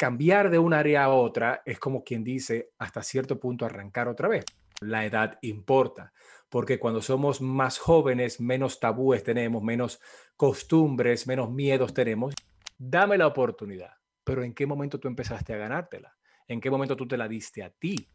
[0.00, 4.28] cambiar de un área a otra es como quien dice, hasta cierto punto arrancar otra
[4.28, 4.46] vez.
[4.80, 6.14] La edad importa,
[6.48, 10.00] porque cuando somos más jóvenes, menos tabúes tenemos, menos
[10.38, 12.34] costumbres, menos miedos tenemos.
[12.78, 13.92] Dame la oportunidad,
[14.24, 16.16] pero ¿en qué momento tú empezaste a ganártela?
[16.48, 18.08] ¿En qué momento tú te la diste a ti?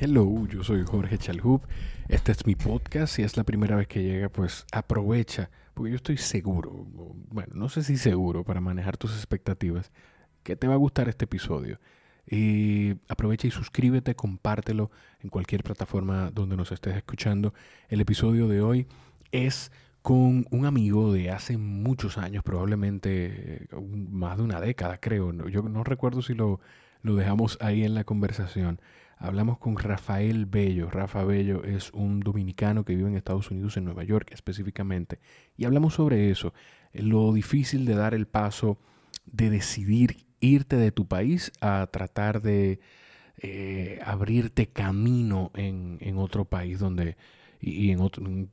[0.00, 1.60] Hello, yo soy Jorge Chalhub.
[2.08, 3.14] Este es mi podcast.
[3.14, 7.68] Si es la primera vez que llega, pues aprovecha, porque yo estoy seguro, bueno, no
[7.68, 9.92] sé si seguro para manejar tus expectativas,
[10.46, 11.80] que te va a gustar este episodio.
[12.28, 17.52] Y aprovecha y suscríbete, compártelo en cualquier plataforma donde nos estés escuchando.
[17.88, 18.86] El episodio de hoy
[19.32, 23.68] es con un amigo de hace muchos años, probablemente
[24.08, 25.32] más de una década, creo.
[25.48, 26.60] Yo no recuerdo si lo,
[27.02, 28.80] lo dejamos ahí en la conversación.
[29.18, 30.90] Hablamos con Rafael Bello.
[30.90, 35.18] Rafa Bello es un dominicano que vive en Estados Unidos, en Nueva York específicamente.
[35.56, 36.54] Y hablamos sobre eso,
[36.92, 38.78] lo difícil de dar el paso
[39.24, 42.80] de decidir irte de tu país a tratar de
[43.38, 47.16] eh, abrirte camino en, otro país donde
[47.60, 48.00] y, en,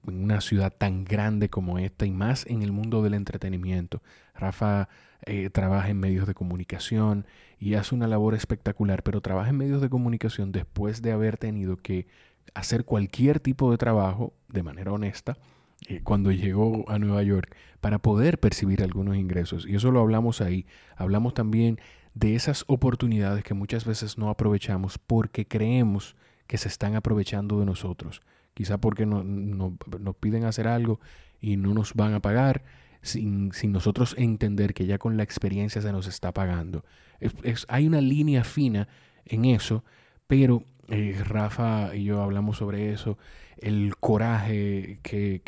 [0.03, 4.01] una ciudad tan grande como esta y más en el mundo del entretenimiento.
[4.35, 4.89] Rafa
[5.25, 7.25] eh, trabaja en medios de comunicación
[7.59, 11.77] y hace una labor espectacular, pero trabaja en medios de comunicación después de haber tenido
[11.77, 12.07] que
[12.53, 15.37] hacer cualquier tipo de trabajo de manera honesta
[15.87, 19.65] eh, cuando llegó a Nueva York para poder percibir algunos ingresos.
[19.67, 20.65] Y eso lo hablamos ahí.
[20.95, 21.79] Hablamos también
[22.13, 26.15] de esas oportunidades que muchas veces no aprovechamos porque creemos
[26.47, 28.21] que se están aprovechando de nosotros.
[28.53, 30.99] Quizá porque no, nos piden hacer algo
[31.41, 32.63] y no nos van a pagar
[33.01, 36.85] sin, nosotros entender que ya con la experiencia se nos está pagando.
[37.19, 38.87] Es, hay una línea fina
[39.25, 39.83] en eso,
[40.27, 43.17] pero eh, Rafa y yo hablamos sobre eso,
[43.57, 45.41] el coraje que,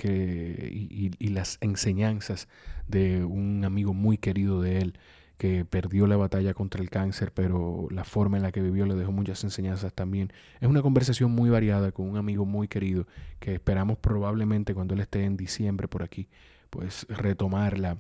[0.72, 2.48] y, y, las enseñanzas
[2.88, 5.00] de un amigo muy querido de él
[5.38, 8.96] que perdió la batalla contra el cáncer, pero la forma en la que vivió le
[8.96, 10.32] dejó muchas enseñanzas también.
[10.62, 13.06] Es una conversación muy variada con un amigo muy querido
[13.40, 16.30] que esperamos probablemente cuando él esté en diciembre por aquí
[16.70, 18.00] pues retomarla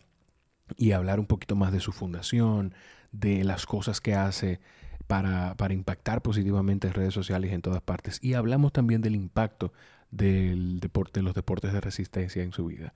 [0.75, 2.73] y hablar un poquito más de su fundación,
[3.11, 4.59] de las cosas que hace
[5.07, 8.19] para, impactar positivamente en redes sociales en todas partes.
[8.21, 9.71] Y hablamos también del impacto
[10.15, 12.93] del deporte, de los deportes de resistencia en su vida.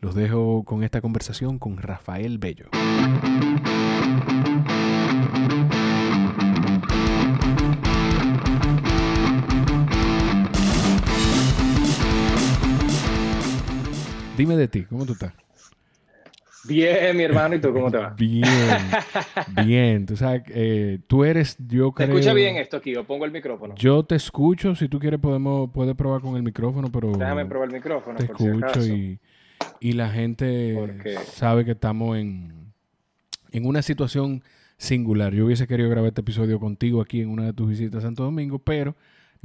[0.00, 2.66] Los dejo con esta conversación con Rafael Bello.
[14.36, 15.45] Dime de ti, ¿cómo tú estás?
[16.66, 18.14] Bien, mi hermano, ¿y tú cómo te va?
[18.16, 18.44] Bien,
[19.64, 20.06] bien.
[20.06, 22.08] Tú sabes, eh, tú eres, yo creo...
[22.08, 22.92] ¿Te escucha bien esto aquí?
[22.92, 23.74] Yo pongo el micrófono.
[23.76, 27.12] Yo te escucho, si tú quieres podemos, puedes probar con el micrófono, pero...
[27.12, 29.18] Déjame probar el micrófono, Te escucho y,
[29.80, 30.76] y, la gente
[31.24, 32.72] sabe que estamos en,
[33.52, 34.42] en una situación
[34.76, 35.32] singular.
[35.32, 38.24] Yo hubiese querido grabar este episodio contigo aquí en una de tus visitas a Santo
[38.24, 38.94] Domingo, pero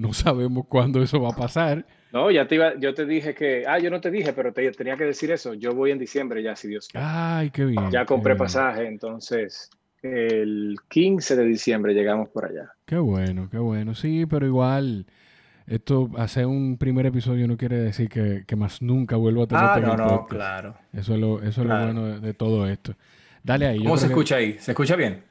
[0.02, 1.86] no sabemos cuándo eso va a pasar.
[2.12, 4.70] No, ya te iba, yo te dije que, ah, yo no te dije, pero te
[4.72, 5.54] tenía que decir eso.
[5.54, 7.06] Yo voy en diciembre ya, si Dios quiere.
[7.08, 7.90] Ay, qué bien.
[7.92, 9.70] Ya compré pasaje, entonces
[10.02, 12.74] el 15 de diciembre llegamos por allá.
[12.86, 13.94] Qué bueno, qué bueno.
[13.94, 15.06] Sí, pero igual,
[15.68, 19.80] esto, hacer un primer episodio no quiere decir que, más nunca vuelvo a tener ah,
[19.80, 20.76] no, no, claro.
[20.92, 22.96] Eso es lo, eso es lo bueno de, todo esto.
[23.44, 23.84] Dale ahí.
[23.84, 24.58] ¿Cómo se escucha ahí?
[24.60, 25.24] ¿Se escucha bien?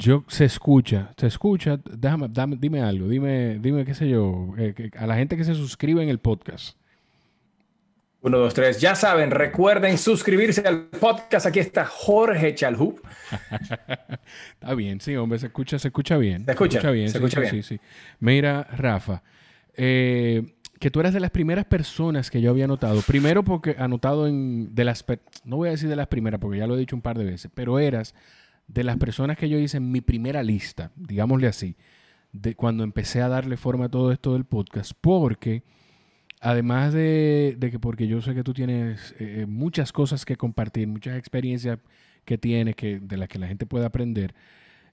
[0.00, 5.08] Yo, se escucha, se escucha, déjame, dime algo, dime, dime, qué sé yo, eh, a
[5.08, 6.78] la gente que se suscribe en el podcast.
[8.20, 8.80] Uno, dos, tres.
[8.80, 11.46] Ya saben, recuerden suscribirse al podcast.
[11.46, 13.02] Aquí está Jorge Chalhub.
[14.52, 16.44] está bien, sí, hombre, se escucha, se escucha bien.
[16.44, 17.08] Se escucha, bien.
[17.08, 17.50] Se escucha bien.
[17.50, 17.80] Sí, sí.
[18.20, 19.24] Mira, Rafa,
[19.74, 20.44] eh,
[20.78, 23.02] que tú eras de las primeras personas que yo había notado.
[23.02, 25.04] Primero porque anotado en, de las,
[25.44, 27.24] no voy a decir de las primeras porque ya lo he dicho un par de
[27.24, 28.14] veces, pero eras
[28.68, 31.76] de las personas que yo hice en mi primera lista, digámosle así,
[32.32, 35.62] de cuando empecé a darle forma a todo esto del podcast, porque
[36.40, 41.18] además de, que porque yo sé que tú tienes eh, muchas cosas que compartir, muchas
[41.18, 41.78] experiencias
[42.26, 44.34] que tienes que, de las que la gente puede aprender,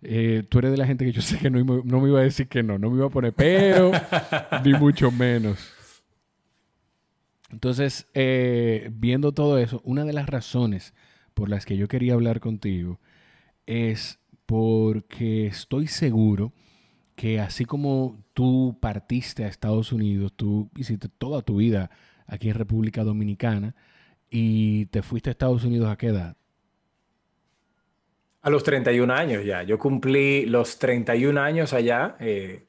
[0.01, 2.23] eh, tú eres de la gente que yo sé que no, no, me iba a
[2.23, 3.91] decir que no, no me iba a poner pero,
[4.63, 5.71] ni mucho menos.
[7.51, 10.93] Entonces, eh, viendo todo eso, una de las razones
[11.33, 12.99] por las que yo quería hablar contigo
[13.65, 16.53] es porque estoy seguro
[17.15, 21.89] que así como tú partiste a Estados Unidos, tú hiciste toda tu vida
[22.27, 23.75] aquí en República Dominicana
[24.29, 26.35] y te fuiste a Estados Unidos a qué edad?
[28.41, 29.63] A los 31 años ya.
[29.63, 32.65] Yo cumplí los 31 años allá eh,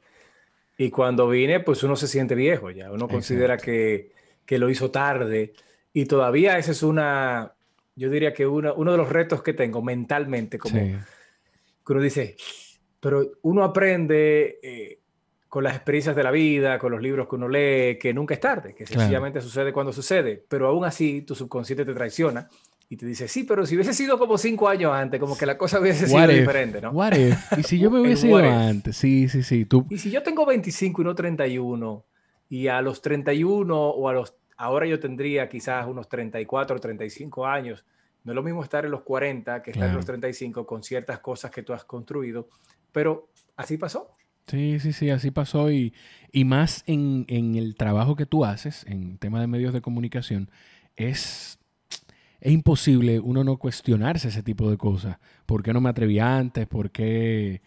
[0.78, 2.90] y cuando vine, pues uno se siente viejo ya.
[2.92, 4.12] Uno considera que,
[4.46, 5.52] que, lo hizo tarde
[5.92, 7.55] y todavía esa es una,
[7.96, 10.78] yo diría que uno, uno de los retos que tengo mentalmente, como
[11.88, 12.36] uno dice,
[13.00, 15.00] pero uno aprende eh,
[15.48, 18.40] con las experiencias de la vida, con los libros que uno lee, que nunca es
[18.40, 22.48] tarde, que sencillamente sucede cuando sucede, pero aún así tu subconsciente te traiciona
[22.88, 25.58] y te dice, sí, pero si hubiese sido como cinco años antes, como que la
[25.58, 26.90] cosa hubiese sido diferente, ¿no?
[26.90, 27.14] What
[27.56, 29.64] Y si yo me hubiese ido antes, sí, sí, sí.
[29.64, 29.86] Tú...
[29.90, 32.04] Y si yo tengo 25 y no 31,
[32.48, 37.46] y a los 31 o a los, ahora yo tendría quizás unos 34 o 35
[37.46, 37.84] años,
[38.24, 41.20] no es lo mismo estar en los 40 que estar en los 35 con ciertas
[41.20, 42.48] cosas que tú has construido,
[42.92, 44.16] pero así pasó.
[44.46, 45.92] Sí, sí, sí, así pasó y,
[46.32, 50.50] y más en, en el trabajo que tú haces, en tema de medios de comunicación,
[50.94, 51.58] es
[52.40, 55.18] es imposible uno no cuestionarse ese tipo de cosas.
[55.46, 56.66] ¿Por qué no me atreví antes?
[56.66, 57.62] ¿Por qué,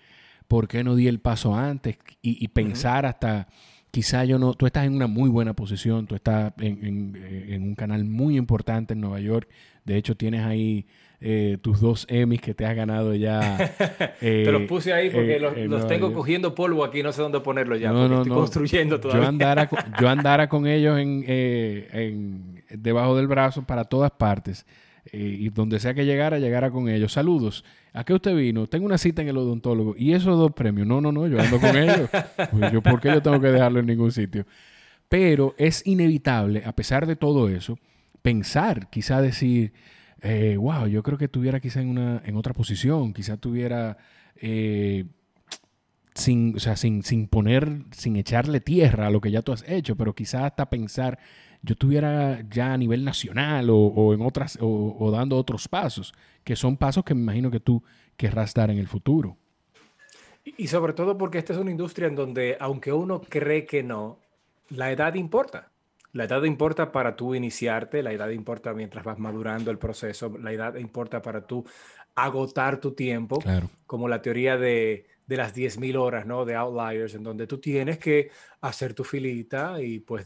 [0.48, 1.98] por qué no di el paso antes?
[2.22, 3.48] Y, pensar hasta,
[3.92, 7.16] quizá yo no, tú estás en una muy buena posición, tú estás en,
[7.50, 9.50] en, un canal muy importante en Nueva York.
[9.86, 10.86] De hecho, tienes ahí
[11.22, 13.74] eh, tus dos Emmys que te has ganado ya.
[14.20, 17.80] te los puse ahí porque eh, los, tengo cogiendo polvo aquí, no sé dónde ponerlos
[17.80, 19.24] ya, no, estoy construyendo todavía.
[19.24, 19.70] Yo andara,
[20.00, 24.66] yo andara con ellos en, eh, en, debajo del brazo para todas partes.
[25.12, 27.14] y donde sea que llegara, llegara con ellos.
[27.14, 27.66] Saludos.
[27.94, 28.68] ¿A qué usted vino?
[28.68, 29.96] Tengo una cita en el odontólogo.
[29.98, 30.86] ¿Y esos dos premios?
[30.88, 32.10] No, no, no, yo ando con ellos.
[32.52, 34.46] Pues yo, ¿Por qué yo tengo que dejarlo en ningún sitio?
[35.08, 37.80] Pero es inevitable, a pesar de todo eso,
[38.22, 39.74] pensar, quizá decir,
[40.22, 43.98] eh, wow, yo creo que estuviera quizá en, una, en otra posición, quizá tuviera,
[44.36, 45.06] eh,
[46.14, 49.68] sin, o sea, sin, sin poner, sin echarle tierra a lo que ya tú has
[49.68, 51.18] hecho, pero quizá hasta pensar,
[51.62, 56.14] yo estuviera ya a nivel nacional o, en otras, o, dando otros pasos,
[56.44, 57.84] que son pasos que me imagino que tú
[58.16, 59.38] querrás dar en el futuro.
[60.58, 64.20] Y sobre todo porque esta es una industria en donde, aunque uno cree que no,
[64.70, 65.72] la edad importa.
[66.12, 70.52] La edad importa para tú iniciarte, la edad importa mientras vas madurando el proceso, la
[70.52, 71.66] edad importa para tú
[72.16, 73.40] agotar tu tiempo,
[73.86, 76.46] como la teoría de, de las 10.000 horas, ¿no?
[76.46, 78.32] De Outliers, en donde tú tienes que
[78.62, 80.26] hacer tu filita y pues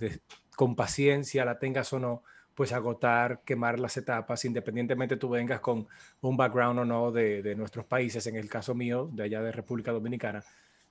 [0.55, 2.23] con paciencia, la tengas o no,
[2.53, 5.87] pues agotar, quemar las etapas, independientemente tú vengas con
[6.21, 9.51] un background o no de, de nuestros países, en el caso mío, de allá de
[9.51, 10.43] República Dominicana,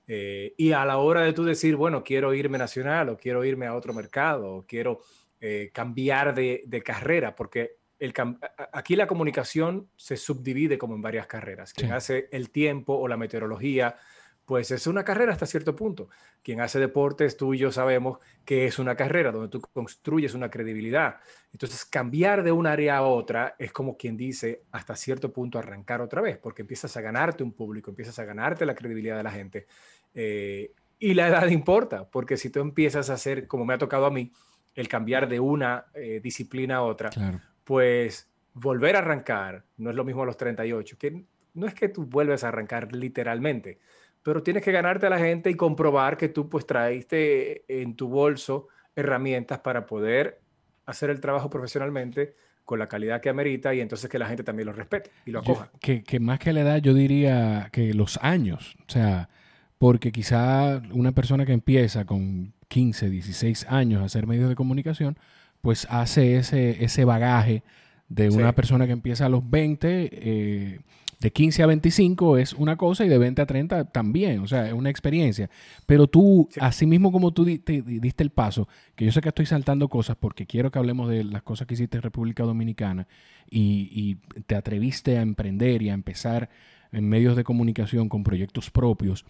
[0.07, 3.67] eh, y a la hora de tú decir, bueno, quiero irme nacional o quiero irme
[3.67, 5.01] a otro mercado o quiero
[5.39, 8.13] eh, cambiar de, carrera, porque el,
[8.73, 11.73] aquí la comunicación se subdivide como en varias carreras.
[11.73, 13.95] Quien hace el tiempo o la meteorología,
[14.45, 16.09] pues es una carrera hasta cierto punto.
[16.41, 20.49] Quien hace deportes, tú y yo sabemos que es una carrera donde tú construyes una
[20.49, 21.17] credibilidad.
[21.51, 26.01] Entonces, cambiar de un área a otra es como quien dice, hasta cierto punto arrancar
[26.01, 29.31] otra vez, porque empiezas a ganarte un público, empiezas a ganarte la credibilidad de la
[29.31, 29.67] gente.
[30.13, 34.05] Eh, y la edad importa, porque si tú empiezas a hacer, como me ha tocado
[34.05, 34.31] a mí,
[34.75, 37.11] el cambiar de una eh, disciplina a otra,
[37.63, 41.23] pues volver a arrancar no es lo mismo a los 38, que
[41.53, 43.79] no es que tú vuelves a arrancar literalmente,
[44.23, 48.07] pero tienes que ganarte a la gente y comprobar que tú pues traiste en tu
[48.07, 50.41] bolso herramientas para poder
[50.85, 52.35] hacer el trabajo profesionalmente
[52.65, 55.39] con la calidad que amerita y entonces que la gente también lo respete y lo
[55.39, 55.69] acoja.
[55.81, 59.29] que, que, más que la edad, yo diría que los años, o sea,
[59.77, 65.17] porque quizá una persona que empieza con 15, 16 años a hacer medios de comunicación,
[65.61, 67.63] pues hace ese, ese bagaje
[68.07, 70.79] de una persona que empieza a los 20, eh,
[71.23, 74.67] de 15 a 25 es una cosa y de 20 a 30 también, o sea,
[74.67, 75.49] es una experiencia.
[75.85, 79.87] Pero tú, así mismo como tú diste el paso, que yo sé que estoy saltando
[79.87, 83.07] cosas porque quiero que hablemos de las cosas que hiciste en República Dominicana
[83.49, 86.49] y, y te atreviste a emprender y a empezar
[86.91, 89.23] en medios de comunicación con proyectos propios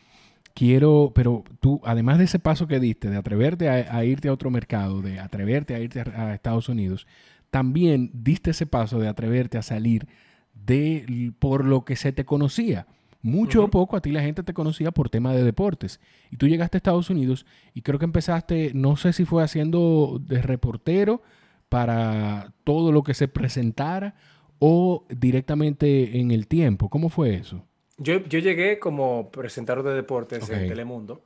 [0.56, 4.50] quiero, pero tú, además de ese paso que diste, de atreverte a, irte a otro
[4.50, 7.08] mercado, de atreverte a irte a, Estados Unidos,
[7.50, 10.08] también diste ese paso de atreverte a salir
[10.54, 12.88] de por lo que se te conocía.
[13.22, 16.02] Mucho o poco a ti la gente te conocía por tema de deportes.
[16.30, 20.20] Y tú llegaste a Estados Unidos y creo que empezaste, no sé si fue haciendo
[20.22, 21.22] de reportero
[21.70, 24.16] para todo lo que se presentara
[24.60, 26.90] o directamente en el tiempo.
[26.90, 27.66] ¿Cómo fue eso?
[27.98, 31.24] Yo, yo llegué como presentador de deportes en Telemundo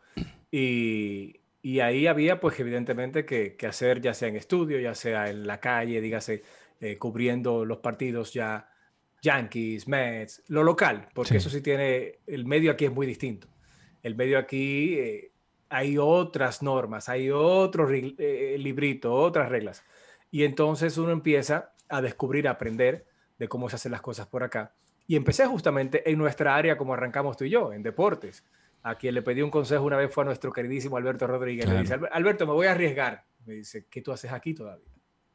[0.51, 5.29] y, y, ahí había pues evidentemente que, que, hacer ya sea en estudio, ya sea
[5.29, 6.43] en la calle, dígase,
[6.79, 8.69] eh, cubriendo los partidos ya
[9.21, 13.47] Yankees, Mets, lo local, porque eso sí tiene, el medio aquí es muy distinto.
[14.03, 15.31] El medio aquí eh,
[15.69, 19.83] hay otras normas, hay otro eh, librito, otras reglas.
[20.31, 23.05] Y entonces uno empieza a descubrir, a aprender
[23.38, 24.74] de cómo se hacen las cosas por acá.
[25.07, 28.43] Y empecé justamente en nuestra área como arrancamos tú y yo, en deportes.
[28.83, 31.67] A quien le pedí un consejo una vez fue a nuestro queridísimo Alberto Rodríguez.
[31.67, 33.25] Le dice, Alberto, me voy a arriesgar.
[33.45, 34.88] Me dice, ¿qué tú haces aquí todavía?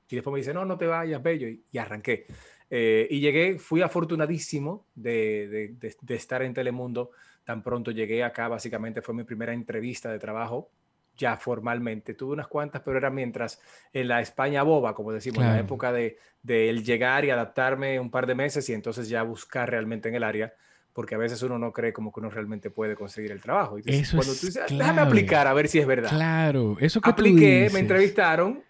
[0.09, 1.49] Y después me dice, no, no te vayas, bello.
[1.49, 2.27] Y, arranqué.
[2.75, 7.11] Eh, y llegué, fui afortunadísimo de, de, estar en Telemundo.
[7.45, 10.71] Tan pronto llegué acá, básicamente fue mi primera entrevista de trabajo
[11.15, 12.15] ya formalmente.
[12.15, 13.61] Tuve unas cuantas, pero era mientras
[13.93, 18.01] en la España boba, como decimos, en la época de, de el llegar y adaptarme
[18.01, 20.55] un par de meses y entonces ya buscar realmente en el área
[20.95, 23.77] porque a veces uno no cree como que uno realmente puede conseguir el trabajo.
[23.85, 26.09] eso cuando tú dices, déjame aplicar a ver si es verdad.
[26.09, 28.63] Claro, eso que Apliqué, me entrevistaron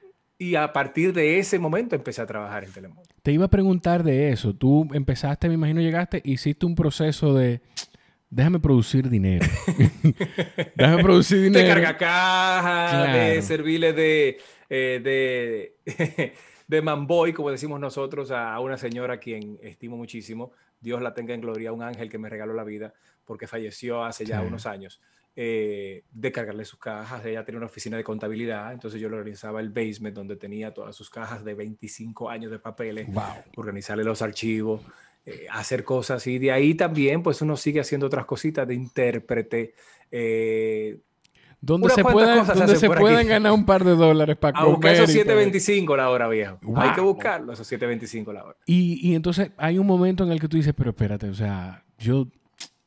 [0.42, 3.02] y a partir de ese momento empecé a trabajar en Telemundo.
[3.22, 4.52] Te iba a preguntar de eso.
[4.52, 7.61] Tú empezaste, me imagino, llegaste, hiciste un proceso de
[8.28, 9.46] déjame producir dinero.
[10.75, 11.64] déjame producir dinero.
[11.64, 15.00] De carga caja, de servirle de, eh,
[15.87, 16.32] de,
[16.66, 21.34] de manboy, como decimos nosotros, a una señora a quien estimo muchísimo, Dios la tenga
[21.34, 22.92] en gloria, un ángel que me regaló la vida
[23.25, 25.00] porque falleció hace ya unos años,
[25.35, 27.25] eh, de cargarle sus cajas.
[27.25, 30.95] Ella tenía una oficina de contabilidad, entonces yo le organizaba el basement donde tenía todas
[30.95, 33.09] sus cajas de 25 años de papeles,
[33.57, 34.83] organizarle los archivos,
[35.25, 39.75] eh, hacer cosas y de ahí también pues uno sigue haciendo otras cositas de intérprete.
[40.11, 40.99] Eh,
[41.61, 45.15] donde se, puedan, donde se puedan ganar un par de dólares para a buscar esos
[45.15, 46.59] 7.25 la hora, viejo.
[46.75, 48.57] Hay que buscarlo, esos 7.25 la hora.
[48.67, 51.85] Y, y entonces hay un momento en el que tú dices, pero espérate, o sea,
[51.99, 52.27] yo,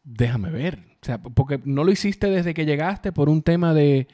[0.04, 0.95] déjame ver.
[1.06, 4.08] O sea, porque no lo hiciste desde que llegaste por un tema de,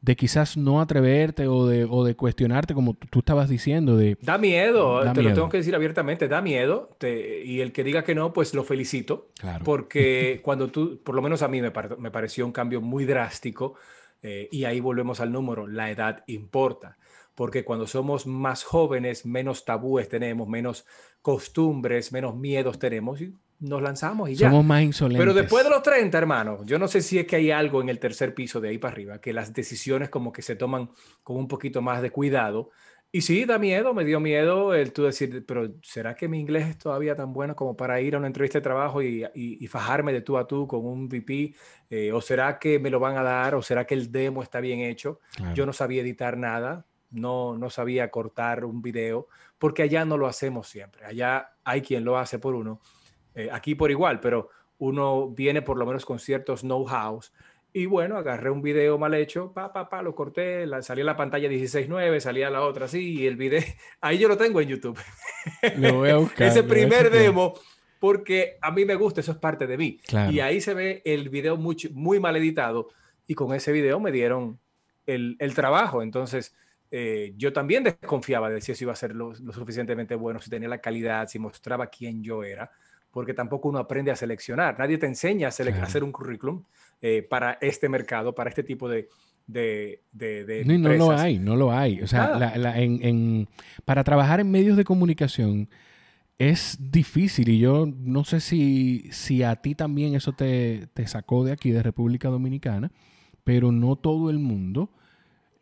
[0.00, 3.96] de quizás no atreverte o de, o de cuestionarte, como tú estabas diciendo.
[3.96, 6.96] De, da miedo, te lo tengo que decir abiertamente, da miedo.
[7.00, 9.28] y el que diga que no, pues lo felicito.
[9.38, 9.64] Claro.
[9.64, 13.76] Porque cuando tú, por lo menos a mí me, me pareció un cambio muy drástico
[14.20, 16.98] eh, y ahí volvemos al número, la edad importa,
[17.36, 20.86] porque cuando somos más jóvenes, menos tabúes tenemos, menos
[21.22, 23.32] costumbres, menos miedos tenemos y
[23.62, 24.50] nos lanzamos y ya.
[24.50, 25.20] Somos más insolentes.
[25.20, 27.88] Pero después de los 30, hermano, yo no sé si es que hay algo en
[27.88, 30.90] el tercer piso de ahí para arriba, que las decisiones como que se toman
[31.22, 32.70] con un poquito más de cuidado
[33.14, 36.68] y sí, da miedo, me dio miedo el tú decir, pero ¿será que mi inglés
[36.68, 40.14] es todavía tan bueno como para ir a una entrevista de trabajo y, y, fajarme
[40.14, 41.54] de tú a tú con un VP?
[41.90, 43.54] Eh, ¿O será que me lo van a dar?
[43.54, 45.20] ¿O será que el demo está bien hecho?
[45.54, 49.28] Yo no sabía editar nada, no, no sabía cortar un video,
[49.58, 51.04] porque allá no lo hacemos siempre.
[51.04, 52.80] Allá hay quien lo hace por uno,
[53.34, 57.32] eh, aquí por igual, pero uno viene por lo menos con ciertos know-hows
[57.74, 61.16] y bueno, agarré un video mal hecho, pa, pa, pa, lo corté, la, salía la
[61.16, 63.62] pantalla 16.9, salía la otra así, y el video,
[64.02, 64.98] ahí yo lo tengo en YouTube.
[65.78, 66.48] Lo voy a buscar.
[66.48, 67.54] Ese primer demo,
[67.98, 70.00] porque a mí me gusta, eso es parte de mí.
[70.30, 72.88] Y ahí se ve el video muy, muy mal editado,
[73.26, 74.58] y con ese video me dieron
[75.06, 76.02] el, el trabajo.
[76.02, 76.54] Entonces,
[76.90, 80.50] eh, yo también desconfiaba de si eso iba a ser lo, lo suficientemente bueno, si
[80.50, 82.70] tenía la calidad, si mostraba quién yo era
[83.12, 84.78] porque tampoco uno aprende a seleccionar.
[84.78, 86.64] Nadie te enseña a, hacer un currículum
[87.00, 89.08] eh, para este mercado, para este tipo de,
[89.46, 92.00] de, de, no, no, lo hay, no lo hay.
[92.00, 93.48] O sea, en,
[93.84, 95.68] para trabajar en medios de comunicación
[96.38, 101.44] es difícil y yo no sé si, si a ti también eso te, te, sacó
[101.44, 102.90] de aquí, de República Dominicana,
[103.44, 104.90] pero no todo el mundo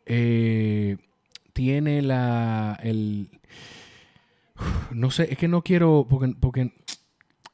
[0.07, 0.97] eh,
[1.53, 2.79] tiene la...
[2.83, 3.29] El,
[4.93, 6.73] no sé, es que no quiero, porque, porque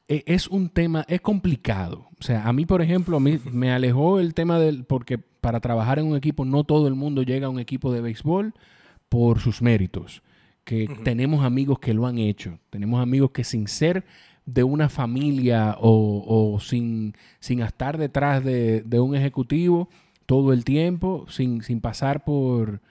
[0.07, 2.07] es un tema, es complicado.
[2.19, 5.59] O sea, a mí, por ejemplo, a mí me alejó el tema del, porque para
[5.59, 8.53] trabajar en un equipo no todo el mundo llega a un equipo de béisbol
[9.09, 10.21] por sus méritos.
[10.63, 12.59] Que tenemos amigos que lo han hecho.
[12.69, 14.03] Tenemos amigos que sin ser
[14.45, 19.87] de una familia o, sin, sin estar detrás de, de, un ejecutivo
[20.25, 22.81] todo el tiempo, sin, sin pasar por,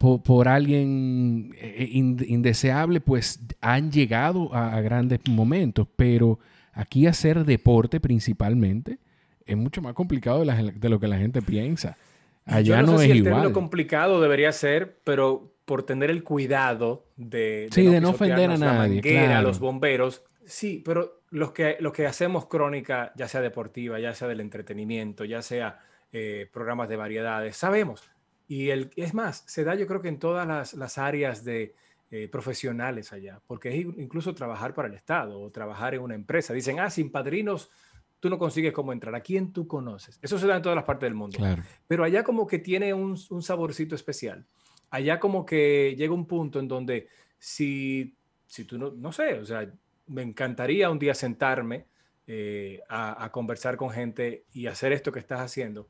[0.00, 6.38] por, alguien eh, indeseable, pues han llegado a, grandes momentos, pero
[6.72, 8.98] aquí hacer deporte principalmente
[9.44, 11.98] es mucho más complicado de, lo que la gente piensa.
[12.46, 13.48] Allá no, es igual.
[13.48, 18.50] El complicado debería ser, pero por tener el cuidado de, sí, no de no ofender
[18.52, 23.42] a nadie, a los bomberos, sí, pero los que, los que hacemos crónica, ya sea
[23.42, 25.78] deportiva, ya sea del entretenimiento, ya sea
[26.10, 28.10] eh, programas de variedades, sabemos
[28.50, 31.72] y el, es más, se da yo creo que en todas las, las áreas de
[32.10, 36.52] eh, profesionales allá, porque es incluso trabajar para el Estado o trabajar en una empresa.
[36.52, 37.70] Dicen, ah, sin padrinos
[38.18, 39.14] tú no consigues cómo entrar.
[39.14, 40.18] ¿A quién tú conoces?
[40.20, 41.38] Eso se da en todas las partes del mundo.
[41.86, 44.44] Pero allá como que tiene un, un, saborcito especial.
[44.90, 47.06] Allá como que llega un punto en donde
[47.38, 48.16] si,
[48.48, 49.72] si tú no, no sé, o sea,
[50.08, 51.86] me encantaría un día sentarme
[52.26, 55.88] eh, a, a, conversar con gente y hacer esto que estás haciendo,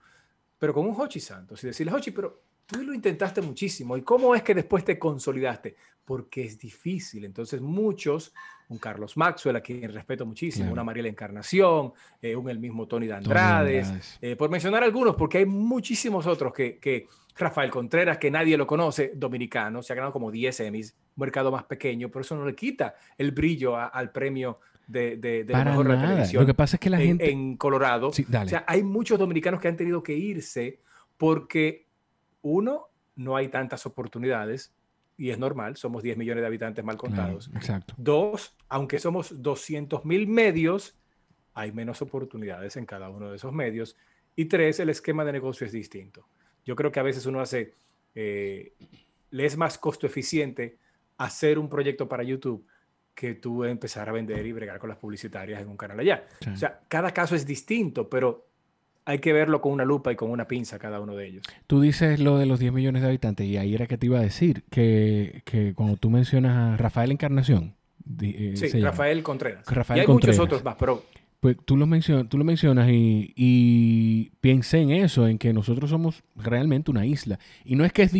[0.59, 3.97] pero con un Hochi Santos y decirle, Hochi, pero tú lo intentaste muchísimo.
[3.97, 5.77] ¿Y cómo es que después te consolidaste?
[6.05, 7.25] Porque es difícil.
[7.25, 8.33] Entonces muchos
[8.71, 13.09] un Carlos Maxwell, a quien respeto muchísimo, una Mariela Encarnación, eh, un el mismo Tony
[13.09, 18.31] de Andrades, eh, por mencionar algunos, porque hay muchísimos otros que, que, Rafael Contreras, que
[18.31, 22.21] nadie lo conoce, dominicano, se ha ganado como 10 Emmys, un mercado más pequeño, pero
[22.21, 26.43] eso no le quita el brillo al premio de, de, de mejor televisión.
[26.43, 27.31] Lo que pasa es que la gente...
[27.31, 28.09] En Colorado.
[28.09, 30.81] o sea, hay muchos dominicanos que han tenido que irse
[31.17, 31.87] porque,
[32.43, 34.73] uno, no hay tantas oportunidades,
[35.17, 37.51] y es normal, somos 10 millones de habitantes mal contados.
[37.55, 37.95] exacto.
[37.99, 40.99] Dos, aunque somos 200 mil medios,
[41.53, 43.97] hay menos oportunidades en cada uno de esos medios.
[44.35, 46.27] Y tres, el esquema de negocio es distinto.
[46.65, 47.75] Yo creo que a veces uno hace,
[48.15, 48.73] eh,
[49.31, 50.79] le es más costo eficiente
[51.19, 52.67] hacer un proyecto para YouTube
[53.15, 56.27] que tú empezar a vender y bregar con las publicitarias en un canal allá.
[56.51, 58.47] O sea, cada caso es distinto, pero
[59.11, 61.43] hay que verlo con una lupa y con una pinza cada uno de ellos.
[61.67, 64.19] Tú dices lo de los 10 millones de habitantes y ahí era que te iba
[64.19, 67.75] a decir que, que cuando tú mencionas a Rafael Encarnación.
[68.23, 69.67] Eh, sí, Rafael Contreras.
[69.67, 71.05] Rafael y hay muchos otros más, pero...
[71.41, 75.89] Pues tú lo, mencionas, tú lo mencionas y, y pensé en eso, en que nosotros
[75.89, 77.39] somos realmente una isla.
[77.65, 78.13] Y no es que es...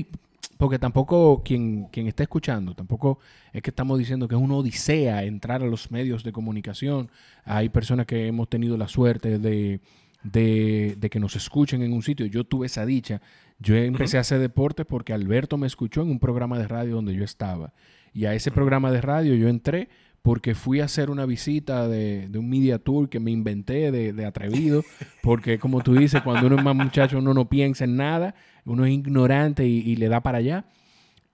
[0.57, 3.19] Porque tampoco quien, quien está escuchando, tampoco
[3.53, 7.11] es que estamos diciendo que es una odisea entrar a los medios de comunicación.
[7.45, 9.81] Hay personas que hemos tenido la suerte de
[10.23, 12.27] de, que nos escuchen en un sitio.
[12.27, 13.21] Yo tuve esa dicha.
[13.59, 17.15] Yo empecé a hacer deporte porque Alberto me escuchó en un programa de radio donde
[17.15, 17.73] yo estaba.
[18.13, 19.89] Y a ese programa de radio yo entré
[20.23, 24.85] porque fui a hacer una visita de, un media tour que me inventé de, atrevido,
[25.23, 28.35] porque como tú dices, cuando uno es más muchacho uno no piensa en nada,
[28.65, 30.67] uno es ignorante y, le da para allá.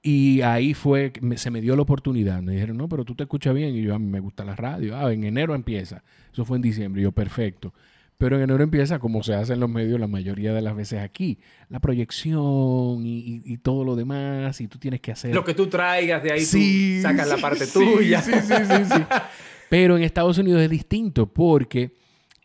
[0.02, 2.40] Y ahí fue, se me dio la oportunidad.
[2.40, 3.74] Me dijeron, no, pero tú te escuchas bien.
[3.74, 4.96] Y yo, a mí me gusta la radio.
[4.96, 6.04] Ah, en enero empieza.
[6.32, 7.00] Eso fue en diciembre.
[7.00, 7.74] Y yo, perfecto.
[8.18, 11.00] Pero en enero empieza, como se hace en los medios la mayoría de las veces
[11.00, 15.34] aquí, la proyección y, todo lo demás, y tú tienes que hacer...
[15.34, 18.22] Lo que tú traigas de ahí, tú sacas la parte tuya.
[18.22, 19.02] Sí, sí, sí, sí.
[19.68, 21.94] Pero en Estados Unidos es distinto porque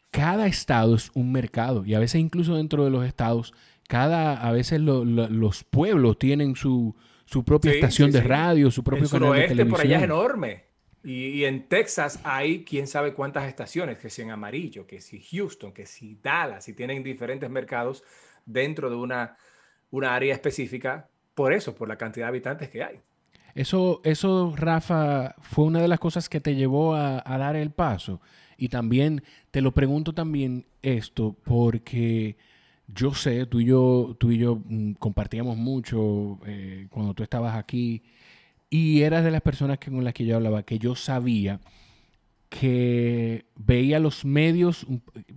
[0.10, 3.54] cada estado es un mercado y a veces incluso dentro de los estados,
[3.88, 9.34] cada, a veces los pueblos tienen su, su propia estación de radio, su propio canal
[9.34, 9.70] de televisión.
[9.70, 10.71] por allá es enorme.
[11.04, 15.74] Y, en Texas hay quién sabe cuántas estaciones, que si en amarillo, que si Houston,
[15.74, 18.04] que si Dallas, y tienen diferentes mercados
[18.46, 19.36] dentro de una,
[19.90, 23.00] una área específica, por eso, por la cantidad de habitantes que hay.
[23.56, 28.22] Eso, eso, Rafa, fue una de las cosas que te llevó a, dar el paso.
[28.58, 32.38] Y también te lo pregunto también esto, porque
[32.88, 37.56] yo sé, tú y yo, tú y yo mm, compartíamos mucho eh, cuando tú estabas
[37.56, 38.04] aquí
[38.72, 41.60] y eras de las personas con las que yo hablaba, que yo sabía
[42.50, 44.88] que veía los medios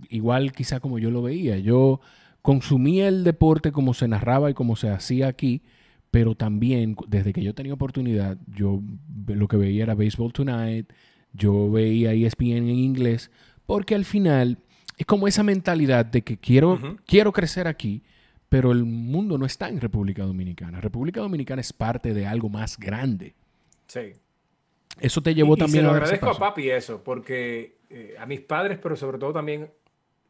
[0.09, 1.57] igual quizá como yo lo veía.
[1.57, 1.99] Yo
[2.41, 5.61] consumía el deporte como se narraba y como se hacía aquí,
[6.11, 8.81] pero también desde que yo tenía oportunidad, yo
[9.27, 10.91] lo que veía era Baseball Tonight,
[11.33, 13.31] yo veía ESPN en inglés,
[13.65, 14.59] porque al final
[14.97, 18.03] es como esa mentalidad de que quiero, quiero crecer aquí,
[18.55, 20.79] pero el mundo no está en República Dominicana.
[20.79, 23.35] República Dominicana es parte de algo más grande.
[23.85, 24.13] Sí.
[24.97, 28.39] Eso te llevó también y se lo agradezco a papi eso, porque eh, a mis
[28.39, 29.69] padres, pero sobre todo también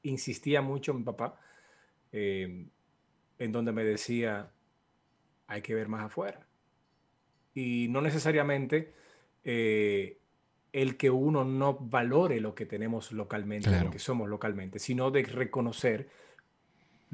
[0.02, 1.40] insistía mucho mi papá,
[2.12, 2.66] eh,
[3.38, 4.50] en donde me decía,
[5.46, 6.40] hay que ver más afuera.
[7.54, 8.92] Y no necesariamente
[9.44, 10.18] eh,
[10.74, 15.22] el que uno no valore lo que tenemos localmente, lo que somos localmente, sino de
[15.26, 16.10] reconocer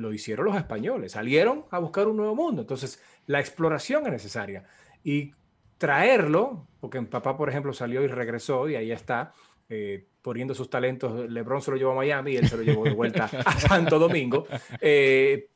[0.02, 2.62] lo hicieron los españoles, salieron a buscar un nuevo mundo.
[2.62, 4.66] Entonces, la exploración es necesaria.
[5.04, 5.34] Y
[5.78, 9.34] traerlo, porque mi papá, por ejemplo, salió y regresó y ahí está,
[9.68, 11.30] eh, poniendo sus talentos.
[11.30, 13.98] Lebron se lo llevó a Miami y él se lo llevó de vuelta a Santo
[13.98, 14.46] Domingo,
[14.80, 15.50] eh,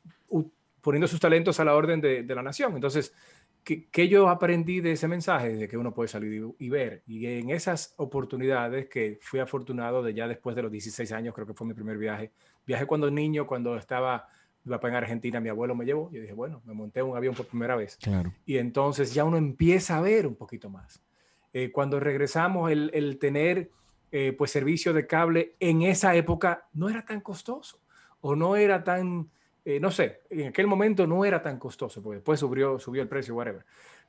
[0.80, 2.74] poniendo sus talentos a la orden de, la nación.
[2.74, 3.14] Entonces,
[3.62, 5.54] ¿qué, yo aprendí de ese mensaje?
[5.54, 7.02] De que uno puede salir y, y, ver.
[7.06, 11.46] Y en esas oportunidades que fui afortunado de ya después de los 16 años, creo
[11.46, 12.32] que fue mi primer viaje,
[12.66, 14.28] Viajé cuando niño, cuando estaba
[14.64, 16.10] mi papá en Argentina, mi abuelo me llevó.
[16.10, 17.96] Yo dije, bueno, me monté un avión por primera vez.
[18.02, 18.32] Claro.
[18.44, 21.00] Y entonces ya uno empieza a ver un poquito más.
[21.52, 23.70] Eh, cuando regresamos, el, el tener
[24.12, 27.80] eh, pues servicio de cable en esa época no era tan costoso
[28.20, 29.30] o no era tan,
[29.64, 33.08] eh, no sé, en aquel momento no era tan costoso, porque después subió, subió el
[33.08, 33.64] precio, whatever.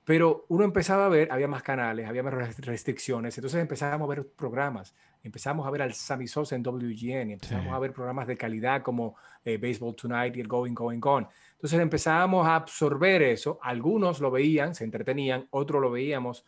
[0.08, 4.26] Pero uno empezaba a ver, había más canales, había más restricciones, entonces empezábamos a ver
[4.26, 8.82] programas, empezamos a ver al Sammy Sosa en WGN, empezamos a ver programas de calidad
[8.84, 11.28] como eh, Baseball Tonight y el Going, Going, Gone.
[11.56, 16.46] Entonces empezábamos a absorber eso, algunos lo veían, se entretenían, otros lo veíamos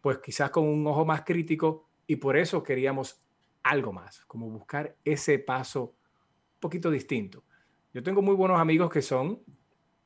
[0.00, 3.22] pues quizás con un ojo más crítico y por eso queríamos
[3.62, 7.44] algo más, como buscar ese paso un poquito distinto.
[7.92, 9.38] Yo tengo muy buenos amigos que son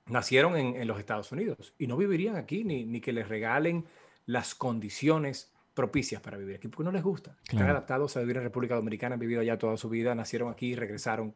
[0.07, 3.85] nacieron en, los Estados Unidos y no vivirían aquí ni, ni, que les regalen
[4.25, 7.37] las condiciones propicias para vivir aquí, porque no les gusta.
[7.45, 10.75] Están adaptados a vivir en República Dominicana, han vivido allá toda su vida, nacieron aquí,
[10.75, 11.35] regresaron,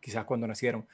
[0.00, 0.86] quizás cuando nacieron.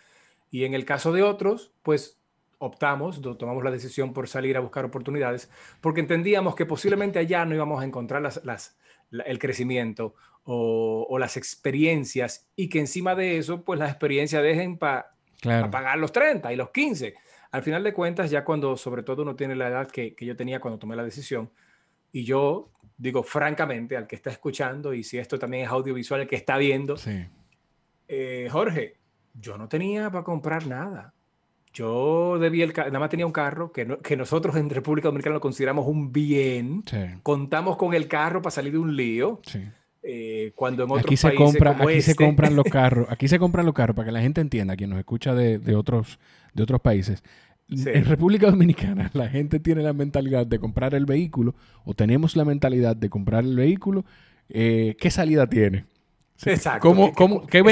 [0.50, 2.20] Y en el caso de otros, pues
[2.58, 5.50] optamos, tomamos la decisión por salir a buscar oportunidades,
[5.80, 8.76] porque entendíamos que posiblemente allá no íbamos a encontrar las,
[9.10, 15.13] el crecimiento o, las experiencias y que encima de eso, pues las experiencias dejen para
[15.44, 17.14] pagar los 30 y los 15.
[17.52, 20.34] Al final de cuentas, ya cuando sobre todo uno tiene la edad que, que yo
[20.34, 21.50] tenía cuando tomé la decisión,
[22.12, 26.28] y yo digo francamente al que está escuchando, y si esto también es audiovisual, el
[26.28, 26.96] que está viendo,
[28.08, 28.98] eh, Jorge,
[29.34, 31.12] yo no tenía para comprar nada.
[31.72, 35.40] Yo debía el nada más tenía un carro que, que nosotros en República Dominicana lo
[35.40, 36.84] consideramos un bien.
[37.24, 39.40] Contamos con el carro para salir de un lío.
[40.06, 43.26] Eh, cuando en otros aquí se países compra, aquí se este compran los carros, aquí
[43.26, 46.18] se compran los carros para que la gente entienda, quien nos escucha de, de otros,
[46.52, 47.22] de otros países.
[47.68, 52.44] En República Dominicana la gente tiene la mentalidad de comprar el vehículo o tenemos la
[52.44, 54.04] mentalidad de comprar el vehículo.
[54.50, 55.86] Eh, ¿Qué salida tiene?
[56.44, 56.86] Exacto.
[56.86, 57.62] ¿Cómo, cómo, qué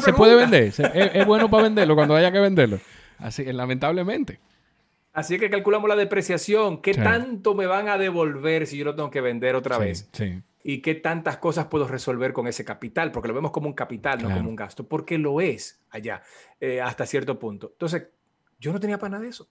[0.00, 0.64] ¿Se puede vender?
[0.64, 2.78] ¿Es, ¿Es, bueno para venderlo cuando haya que venderlo?
[3.18, 4.40] Así, lamentablemente.
[5.12, 6.80] Así que calculamos la depreciación.
[6.80, 10.08] ¿Qué tanto me van a devolver si yo lo tengo que vender otra vez?
[10.12, 10.40] Sí.
[10.64, 14.22] Y qué tantas cosas puedo resolver con ese capital, porque lo vemos como un capital,
[14.22, 16.22] no como un gasto, porque lo es allá,
[16.60, 17.70] eh, hasta cierto punto.
[17.72, 18.08] Entonces,
[18.60, 19.48] yo no tenía para nada de eso.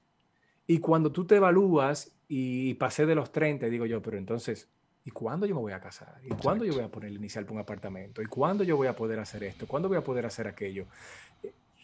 [0.68, 4.70] Y cuando tú te evalúas y pasé de los 30, digo yo, pero entonces,
[5.04, 6.22] ¿y cuándo yo me voy a casar?
[6.24, 8.22] ¿Y cuándo yo voy a poner el inicial para un apartamento?
[8.22, 9.68] ¿Y cuándo yo voy a poder hacer esto?
[9.68, 10.88] ¿Cuándo voy a poder hacer aquello?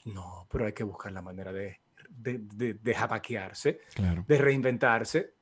[0.05, 3.81] No, pero hay que buscar la manera de, de, de, de japaquearse,
[4.25, 5.33] de reinventarse.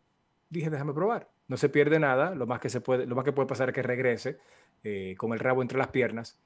[0.49, 1.29] Dije, déjame probar.
[1.47, 2.33] No se pierde nada.
[2.33, 4.37] Lo más que, se puede, lo más que puede pasar es que regrese
[4.83, 6.37] eh, con el rabo entre las piernas.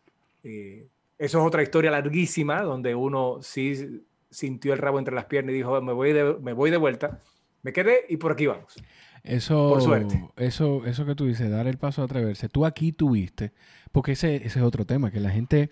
[0.44, 5.54] Eh, eso es otra historia larguísima donde uno sí sintió el rabo entre las piernas
[5.54, 7.22] y dijo, me voy de, me voy de vuelta.
[7.62, 8.76] Me quedé y por aquí vamos.
[9.24, 10.30] Eso, por suerte.
[10.38, 12.48] Eso, eso que tú dices, dar el paso a atreverse.
[12.48, 13.52] Tú aquí tuviste,
[13.92, 15.70] porque ese, ese es otro tema, que la gente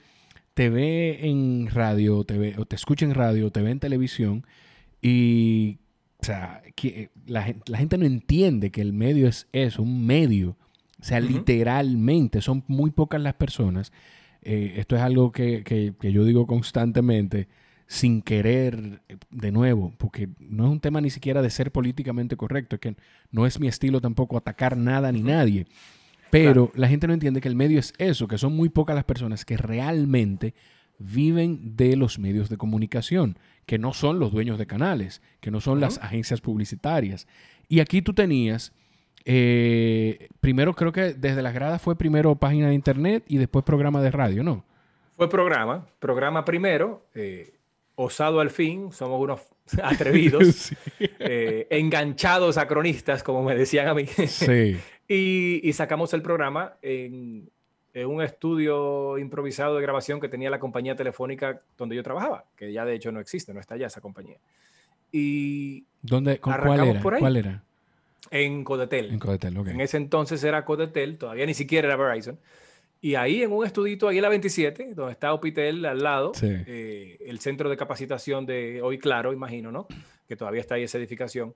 [0.54, 4.46] te ve en radio, te ve, o te escucha en radio, te ve en televisión
[5.02, 5.80] y
[6.20, 10.58] o sea, que la, gente no entiende que el medio es eso, un medio.
[11.00, 13.92] O sea, literalmente, son muy pocas las personas.
[14.42, 17.48] Eh, esto es algo que, que, yo digo constantemente,
[17.86, 22.76] sin querer, de nuevo, porque no es un tema ni siquiera de ser políticamente correcto,
[22.76, 22.96] es que
[23.32, 25.68] no es mi estilo tampoco atacar nada ni nadie.
[26.32, 29.06] Pero la gente no entiende que el medio es eso, que son muy pocas las
[29.06, 30.56] personas que realmente
[31.00, 35.62] viven de los medios de comunicación, que no son los dueños de canales, que no
[35.62, 37.28] son las agencias publicitarias.
[37.68, 38.74] Y aquí tú tenías,
[39.26, 44.02] eh, primero creo que desde las gradas fue primero página de internet y después programa
[44.02, 44.66] de radio, ¿no?
[45.16, 47.58] Fue programa, programa primero, eh,
[47.96, 49.42] osado al fin, somos unos
[49.84, 54.06] atrevidos, eh, enganchados a cronistas, como me decían a mí.
[54.06, 54.78] Sí.
[55.10, 57.50] Y, sacamos el programa en,
[58.06, 62.86] un estudio improvisado de grabación que tenía la compañía telefónica donde yo trabajaba, que ya
[62.86, 64.38] de hecho no existe, no está ya esa compañía.
[65.12, 67.02] Y ¿Dónde, cuál, era?
[67.02, 67.64] ¿Cuál era?
[68.30, 69.12] En Codetel.
[69.12, 72.38] En Codetel, En ese entonces era Codetel, todavía ni siquiera era Verizon.
[73.00, 77.18] Y ahí en un estudito, ahí en la 27, donde está Opitel al lado, eh,
[77.26, 79.88] el centro de capacitación de Hoy Claro, imagino, ¿no?
[80.28, 81.54] Que todavía está ahí esa edificación.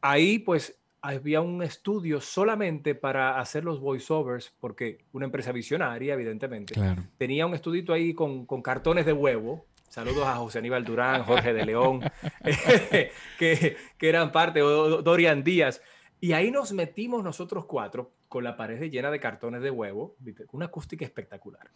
[0.00, 6.74] Ahí pues había un estudio solamente para hacer los voiceovers, porque una empresa visionaria, evidentemente,
[7.18, 9.66] tenía un estudito ahí con, cartones de huevo.
[9.90, 12.00] Saludos a José Aníbal Durán, Jorge de León,
[13.38, 15.82] que, que, eran parte, o Dorian Díaz.
[16.20, 20.16] Y ahí nos metimos nosotros cuatro con la pared llena de cartones de huevo,
[20.52, 21.70] una acústica espectacular.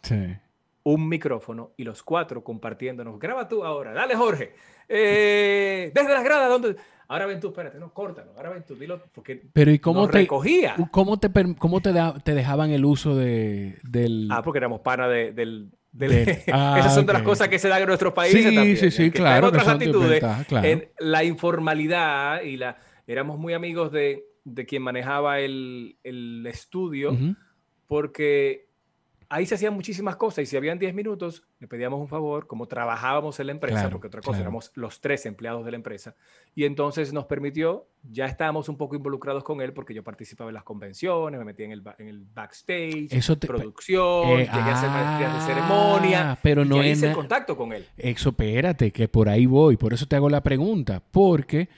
[0.81, 3.19] Un micrófono y los cuatro compartiéndonos.
[3.19, 4.55] Graba tú ahora, dale Jorge.
[4.87, 6.75] Eh, desde las gradas, ¿dónde?
[7.09, 8.33] Ahora ven tú, espérate, no, córtalo.
[8.37, 10.75] Ahora ven tú, dilo, porque Pero ¿y cómo te, recogía.
[10.91, 11.91] ¿Cómo te, cómo te,
[12.23, 14.29] te dejaban el uso de, del...
[14.31, 15.71] Ah, porque éramos pana de, del...
[16.53, 18.77] Ah, Esas son de las cosas que se dan en nuestros países sí, también.
[18.77, 19.47] Sí, sí, claro.
[19.47, 20.23] Otras actitudes.
[20.51, 22.77] En la informalidad y la...
[23.07, 27.17] Éramos muy amigos de, de quien manejaba el, el estudio,
[27.87, 28.68] porque
[29.29, 32.67] ahí se hacían muchísimas cosas y si habían 10 minutos, le pedíamos un favor, como
[32.67, 36.15] trabajábamos en la empresa, porque otra cosa, éramos los tres empleados de la empresa,
[36.55, 40.55] y entonces nos permitió, ya estábamos un poco involucrados con él, porque yo participaba en
[40.55, 44.89] las convenciones, me metía en el, en el backstage, Eso producción, eh, llegué a hacer
[44.89, 47.85] maestrías de ceremonia, ah, pero no y hice contacto con él.
[47.97, 51.69] Eso, espérate, que por ahí voy, por eso te hago la pregunta, porque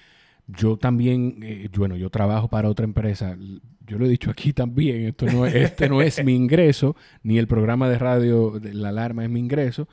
[0.56, 3.38] yo también, eh, bueno, yo trabajo para otra empresa.
[3.86, 7.48] Yo lo he dicho aquí también, esto no este no es mi ingreso, ni el
[7.48, 9.88] programa de radio, la alarma es mi ingreso,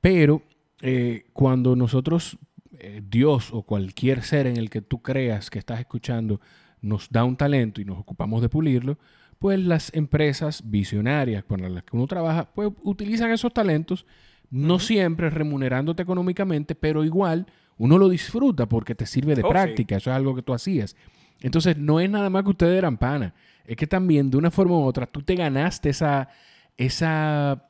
[0.00, 0.42] pero
[0.80, 2.38] eh, cuando nosotros,
[2.78, 6.40] eh, Dios o cualquier ser en el que tú creas que estás escuchando,
[6.80, 8.98] nos da un talento y nos ocupamos de pulirlo,
[9.38, 14.04] pues las empresas visionarias con las que uno trabaja, pues utilizan esos talentos,
[14.50, 17.46] no siempre remunerándote económicamente, pero igual
[17.78, 19.52] uno lo disfruta porque te sirve de Oh, sí.
[19.52, 20.96] práctica, eso es algo que tú hacías.
[21.40, 24.76] Entonces, no es nada más que ustedes eran pana, es que también de una forma
[24.76, 26.28] u otra tú te ganaste esa,
[26.76, 27.68] esa,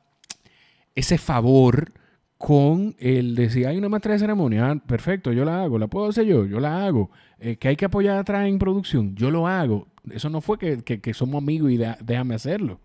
[0.95, 1.91] ese favor
[2.37, 6.07] con el decir, hay una maestra de ceremonia, ah, perfecto, yo la hago, la puedo
[6.07, 7.09] hacer yo, yo la hago,
[7.41, 9.87] Eh, que hay que apoyar atrás en producción, yo lo hago.
[10.11, 12.79] Eso no fue que, que- que somos amigos y déjame hacerlo.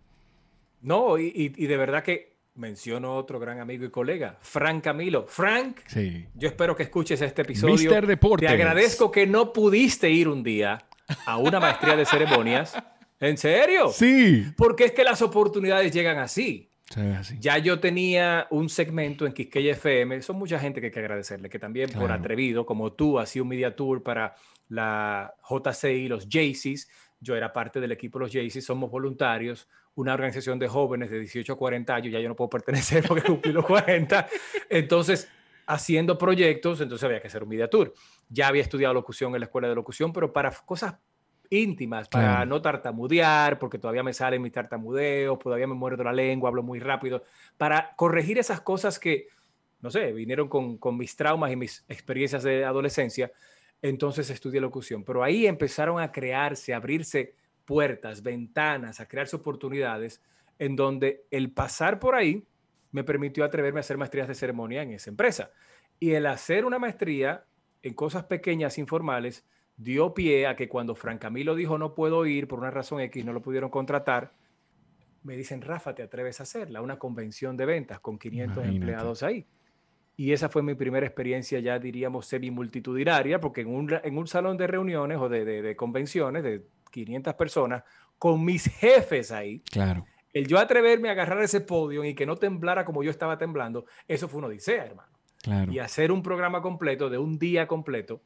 [0.81, 5.27] No, y, y- y de verdad que menciono otro gran amigo y colega, Frank Camilo.
[5.27, 6.27] Frank, Sí.
[6.35, 7.91] yo espero que escuches este episodio.
[7.91, 8.07] Mr.
[8.07, 8.49] Deportes.
[8.49, 10.85] Te agradezco que no pudiste ir un día
[11.27, 12.75] a una maestría de ceremonias.
[13.21, 13.89] ¿En serio?
[13.89, 14.45] Sí.
[14.57, 16.71] Porque es que las oportunidades llegan así.
[16.97, 17.37] Ve así.
[17.41, 21.49] Ya yo tenía un segmento en Quisqueya FM, son mucha gente que hay que agradecerle,
[21.49, 22.15] que también por Claro.
[22.15, 24.35] atrevido, como tú, hacía un media tour para
[24.69, 26.89] la JCI, los Jaycees,
[27.21, 31.21] yo era parte del equipo de los Jaycees, somos voluntarios, una organización de jóvenes de
[31.21, 34.27] 18 a 40 años, ya yo no puedo pertenecer porque cumplí los 40,
[34.69, 35.29] entonces
[35.67, 37.95] haciendo proyectos, entonces había que hacer un media tour.
[38.29, 40.97] Ya había estudiado locución en la escuela de locución, pero para cosas
[41.49, 42.47] íntimas, para Claro.
[42.47, 46.81] no tartamudear, porque todavía me salen mis tartamudeos, todavía me muerdo la lengua, hablo muy
[46.81, 47.23] rápido,
[47.57, 49.29] para corregir esas cosas que,
[49.81, 53.31] no sé, vinieron con, con mis traumas y mis experiencias de adolescencia,
[53.81, 55.05] entonces estudié locución.
[55.05, 60.23] Pero ahí empezaron a crearse, a abrirse puertas, ventanas, a crearse oportunidades
[60.59, 62.47] en donde el pasar por ahí
[62.93, 65.51] me permitió atreverme a hacer maestrías de ceremonia en esa empresa.
[65.99, 67.45] Y el hacer una maestría
[67.83, 69.45] en cosas pequeñas, informales,
[69.77, 73.25] dio pie a que cuando Fran Camilo dijo no puedo ir por una razón X,
[73.25, 74.33] no lo pudieron contratar,
[75.25, 76.83] me dicen, Rafa, ¿te atreves a hacerla?
[76.83, 78.77] Una convención de ventas con 500 Imagínate.
[78.77, 79.47] empleados ahí.
[80.17, 84.57] Y esa fue mi primera experiencia ya, diríamos, semi-multitudinaria, porque en un, en un salón
[84.57, 86.63] de reuniones o de, de- de convenciones de
[86.95, 87.83] 500 personas,
[88.19, 90.07] con mis jefes ahí, Claro.
[90.33, 93.85] el yo atreverme a agarrar ese podio y que no temblara como yo estaba temblando,
[94.07, 95.13] eso fue una odisea, hermano.
[95.43, 95.73] Claro.
[95.73, 98.23] Y hacer un programa completo de un día completo,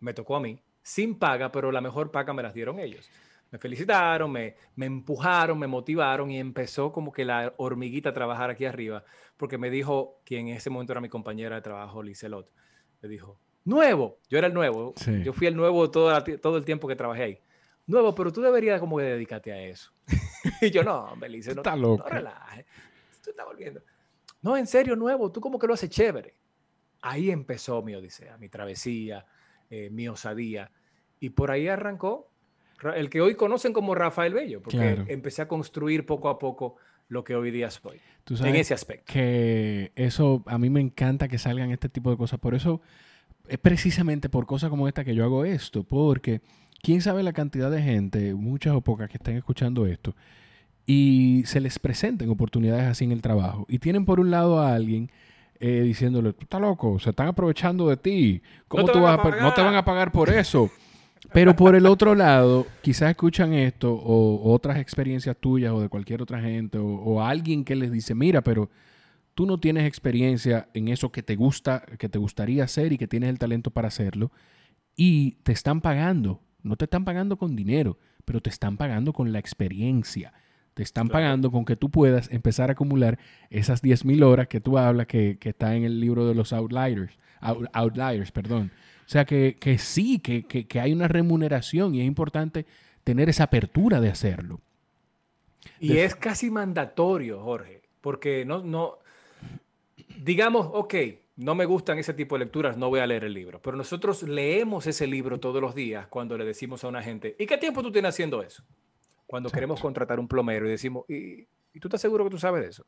[0.00, 3.08] me tocó a mí, sin paga, pero la mejor paga me las dieron ellos.
[3.50, 8.50] Me felicitaron, me, me empujaron, me motivaron y empezó como que la hormiguita a trabajar
[8.50, 9.04] aquí arriba,
[9.36, 12.50] porque me dijo, quien en ese momento era mi compañera de trabajo, Lizelot,
[13.00, 15.22] me dijo, nuevo, yo era el nuevo, Sí.
[15.22, 17.38] yo fui el nuevo todo, todo el tiempo que trabajé ahí.
[17.86, 19.90] Nuevo, pero tú deberías como que dedicarte a eso.
[20.62, 22.08] y yo, no, hombre, Lice, no, Está no loca.
[22.08, 22.64] relajes,
[23.22, 23.80] tú estás volviendo.
[24.42, 26.34] No, en serio, nuevo, tú como que lo haces chévere.
[27.02, 29.26] Ahí empezó mi odisea, mi travesía,
[29.70, 30.70] eh, mi osadía.
[31.20, 32.30] Y por ahí arrancó
[32.78, 35.04] Ra- el que hoy conocen como Rafael Bello, porque Claro.
[35.08, 36.76] empecé a construir poco a poco
[37.08, 39.12] lo que hoy día soy, Tú en sabes ese aspecto.
[39.12, 42.40] que eso, a mí me encanta que salgan este tipo de cosas.
[42.40, 42.80] Por eso,
[43.46, 46.40] es precisamente por cosas como esta que yo hago esto, porque
[46.84, 50.14] quién sabe la cantidad de gente, muchas o pocas que estén escuchando esto,
[50.86, 53.64] y se les presenten oportunidades así en el trabajo.
[53.68, 55.10] Y tienen por un lado a alguien
[55.58, 58.42] eh, diciéndole, tú estás loco, se están aprovechando de ti.
[58.68, 59.64] ¿Cómo te tú vas a No te pagar".
[59.64, 60.70] van a pagar por eso.
[61.32, 66.20] Pero por el otro lado, quizás escuchan esto o otras experiencias tuyas o de cualquier
[66.20, 68.68] otra gente o, o alguien que les dice, mira, pero
[69.34, 73.08] tú no tienes experiencia en eso que te gusta, que te gustaría hacer y que
[73.08, 74.30] tienes el talento para hacerlo
[74.96, 76.40] y te están pagando.
[76.64, 80.32] No te están pagando con dinero, pero te están pagando con la experiencia.
[80.74, 81.22] Te están Claro.
[81.24, 83.18] pagando con que tú puedas empezar a acumular
[83.50, 87.16] esas 10.000 horas que tú hablas que, que está en el libro de los outliers.
[87.40, 88.72] out- outliers, perdón.
[89.06, 92.64] O sea que, que sí, que, que- que hay una remuneración y es importante
[93.04, 94.60] tener esa apertura de hacerlo.
[95.78, 98.98] Y de- es casi mandatorio, Jorge, porque no, no,
[100.22, 100.94] digamos, ok,
[101.36, 104.22] no me gustan ese tipo de lecturas, no voy a leer el libro, pero nosotros
[104.22, 107.82] leemos ese libro todos los días cuando le decimos a una gente, ¿y qué tiempo
[107.82, 108.64] tú tienes haciendo eso?
[109.26, 112.62] Cuando queremos contratar un plomero y decimos, ¿y, y tú estás seguro que tú sabes
[112.62, 112.86] de eso?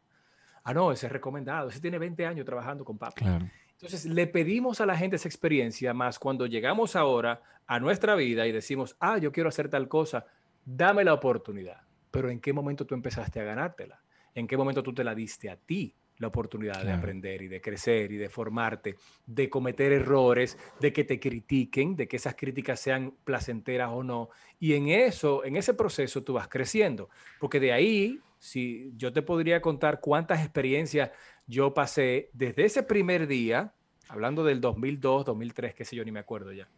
[0.63, 3.23] Ah, no, ese es recomendado, ese tiene 20 años trabajando con papi.
[3.23, 3.47] Claro.
[3.73, 8.47] Entonces, le pedimos a la gente esa experiencia, más cuando llegamos ahora a nuestra vida
[8.47, 10.27] y decimos, ah, yo quiero hacer tal cosa,
[10.65, 11.83] dame la oportunidad.
[12.11, 14.01] Pero ¿en qué momento tú empezaste a ganártela?
[14.35, 17.61] ¿En qué momento tú te la diste a ti la oportunidad de aprender y de
[17.61, 22.81] crecer y de formarte, de cometer errores, de que te critiquen, de que esas críticas
[22.81, 24.31] sean placenteras o no?
[24.59, 29.23] Y en eso, en ese proceso tú vas creciendo, porque de ahí, si yo te
[29.23, 31.11] podría contar cuántas experiencias
[31.47, 33.73] yo pasé desde ese primer día,
[34.09, 36.69] hablando del 2002, 2003, qué sé yo, ni me acuerdo ya,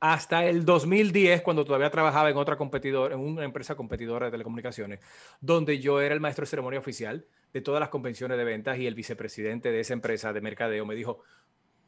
[0.00, 5.00] hasta el 2010, cuando todavía trabajaba en otra competidora, en una empresa competidora de telecomunicaciones,
[5.40, 8.86] donde yo era el maestro de ceremonia oficial de todas las convenciones de ventas y
[8.86, 11.22] el vicepresidente de esa empresa de mercadeo me dijo,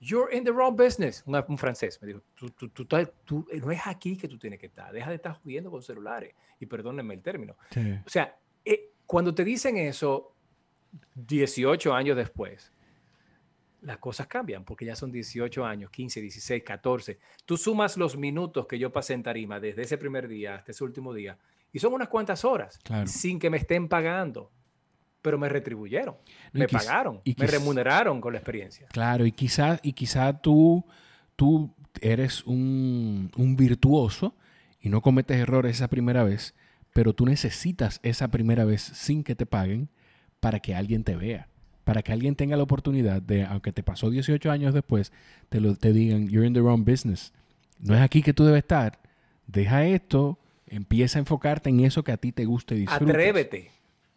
[0.02, 1.22] You're in the wrong business.
[1.26, 4.92] Un, francés me dijo, tú, tú, tú, no es aquí que tú tienes que estar.
[4.92, 6.34] Deja de estar jodiendo con celulares.
[6.58, 7.54] Y perdónenme el término.
[8.04, 10.34] O sea, eh, cuando te dicen eso
[11.14, 12.71] 18 años después,
[13.82, 17.18] las cosas cambian porque ya son 18 años, 15, 16, 14.
[17.44, 20.84] Tú sumas los minutos que yo pasé en Tarima desde ese primer día hasta ese
[20.84, 21.36] último día
[21.72, 24.50] y son unas cuantas horas sin que me estén pagando,
[25.20, 26.16] pero me retribuyeron,
[26.52, 28.86] me pagaron, y me remuneraron con la experiencia.
[28.88, 30.84] Claro, y quizá, y quizá tú,
[31.34, 34.36] tú eres un, un virtuoso
[34.80, 36.54] y no cometes errores esa primera vez,
[36.92, 39.88] pero tú necesitas esa primera vez sin que te paguen
[40.40, 41.48] para que alguien te vea
[41.84, 45.12] para que alguien tenga la oportunidad de, aunque te pasó 18 años después,
[45.48, 47.32] te, lo, te digan, you're in the wrong business.
[47.80, 49.00] No es aquí que tú debes estar.
[49.46, 53.14] Deja esto, empieza a enfocarte en eso que a ti te guste y disfrutes.
[53.14, 53.70] Atrévete.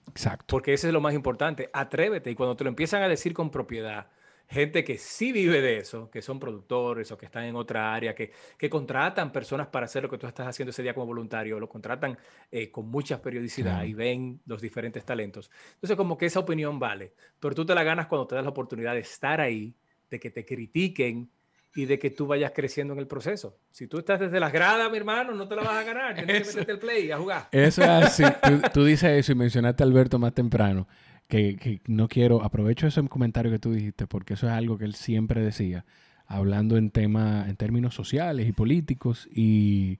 [0.08, 0.46] Exacto.
[0.50, 1.70] Porque eso es lo más importante.
[1.74, 2.30] Atrévete.
[2.32, 4.08] Y cuando te lo empiezan a decir con propiedad,
[4.48, 8.14] gente que sí vive de eso, que son productores o que están en otra área,
[8.14, 11.60] que, que contratan personas para hacer lo que tú estás haciendo ese día como voluntario,
[11.60, 12.18] lo contratan
[12.52, 15.50] eh, con mucha periodicidad y ven los diferentes talentos.
[15.74, 18.52] Entonces, como que esa opinión vale, pero tú te la ganas cuando te das la
[18.52, 19.76] oportunidad de estar ahí,
[20.10, 21.30] de que te critiquen
[21.74, 23.58] y de que tú vayas creciendo en el proceso.
[23.70, 26.16] Si tú estás desde las gradas, mi hermano, no te la vas a ganar.
[26.16, 27.50] Tienes que meterte el play a jugar.
[27.52, 28.24] Eso es así.
[28.44, 30.88] tú, tú dices eso y mencionaste a Alberto más temprano
[31.28, 34.96] que, no quiero, aprovecho ese comentario que tú dijiste, porque eso es algo que él
[34.96, 35.86] siempre decía,
[36.28, 40.00] hablando en, tema, en términos sociales y políticos, y,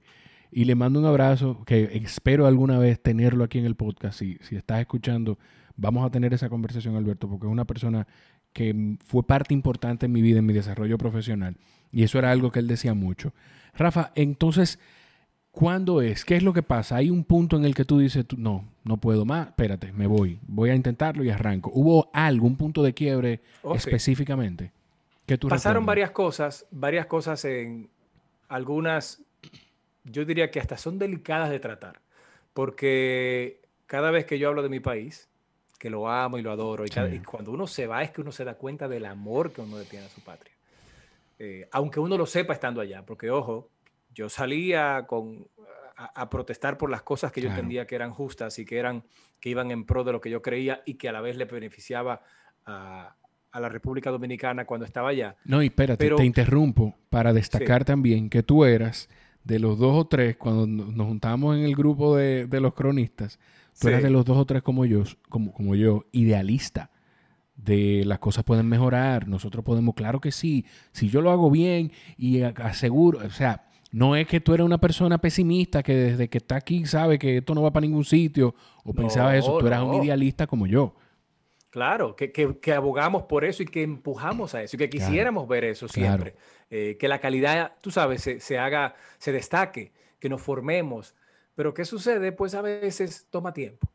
[0.52, 4.38] y le mando un abrazo, que espero alguna vez tenerlo aquí en el podcast, si,
[4.42, 5.40] si estás escuchando,
[5.76, 8.08] vamos a tener esa conversación, Alberto, porque es una persona
[8.54, 11.58] que fue parte importante en mi vida, en mi desarrollo profesional,
[11.92, 13.34] y eso era algo que él decía mucho.
[13.74, 14.80] Rafa, entonces,
[15.56, 16.26] ¿Cuándo es?
[16.26, 16.98] ¿Qué es lo que pasa?
[16.98, 20.38] Hay un punto en el que tú dices, no, no puedo más, espérate, me voy,
[20.46, 21.72] voy a intentarlo y arranco.
[21.74, 23.40] ¿Hubo algún punto de quiebre
[23.74, 24.74] específicamente?
[25.26, 27.90] Que tú Pasaron varias cosas, varias cosas en
[28.50, 29.22] algunas,
[30.04, 32.02] yo diría que hasta son delicadas de tratar,
[32.54, 35.30] porque cada vez que yo hablo de mi país,
[35.80, 38.44] que lo amo y lo adoro, y, cuando uno se va es que uno se
[38.44, 40.52] da cuenta del amor que uno tiene a su patria.
[41.40, 43.70] Eh, aunque uno lo sepa estando allá, porque ojo,
[44.16, 45.48] yo salía con,
[45.98, 49.04] a, protestar por las cosas que yo entendía que eran justas y que, eran,
[49.40, 51.46] que iban en pro de lo que yo creía y que a la vez le
[51.46, 52.22] beneficiaba
[52.66, 53.16] a,
[53.54, 55.38] la República Dominicana cuando estaba allá.
[55.46, 59.08] No, y espérate, te interrumpo para destacar también que tú eras
[59.46, 63.40] de los dos o tres, cuando nos juntamos en el grupo de, los cronistas,
[63.80, 66.90] tú eras de los dos o tres como yo, como, como yo, idealista
[67.56, 71.94] de las cosas pueden mejorar, nosotros podemos, claro que sí, si yo lo hago bien
[72.18, 76.40] y aseguro, o sea, no es que tú eres una persona pesimista que desde que
[76.40, 78.54] está aquí sabe que esto no va para ningún sitio
[78.84, 79.58] o pensaba eso.
[79.58, 80.94] Tú eras un idealista como yo.
[81.70, 85.88] Claro, que, abogamos por eso y que empujamos a eso y que quisiéramos ver eso
[85.88, 86.36] siempre.
[86.70, 91.16] Eh, que la calidad, tú sabes, se, haga, se destaque, que nos formemos.
[91.56, 92.34] Pero ¿qué sucede?
[92.34, 93.88] Pues a veces toma tiempo.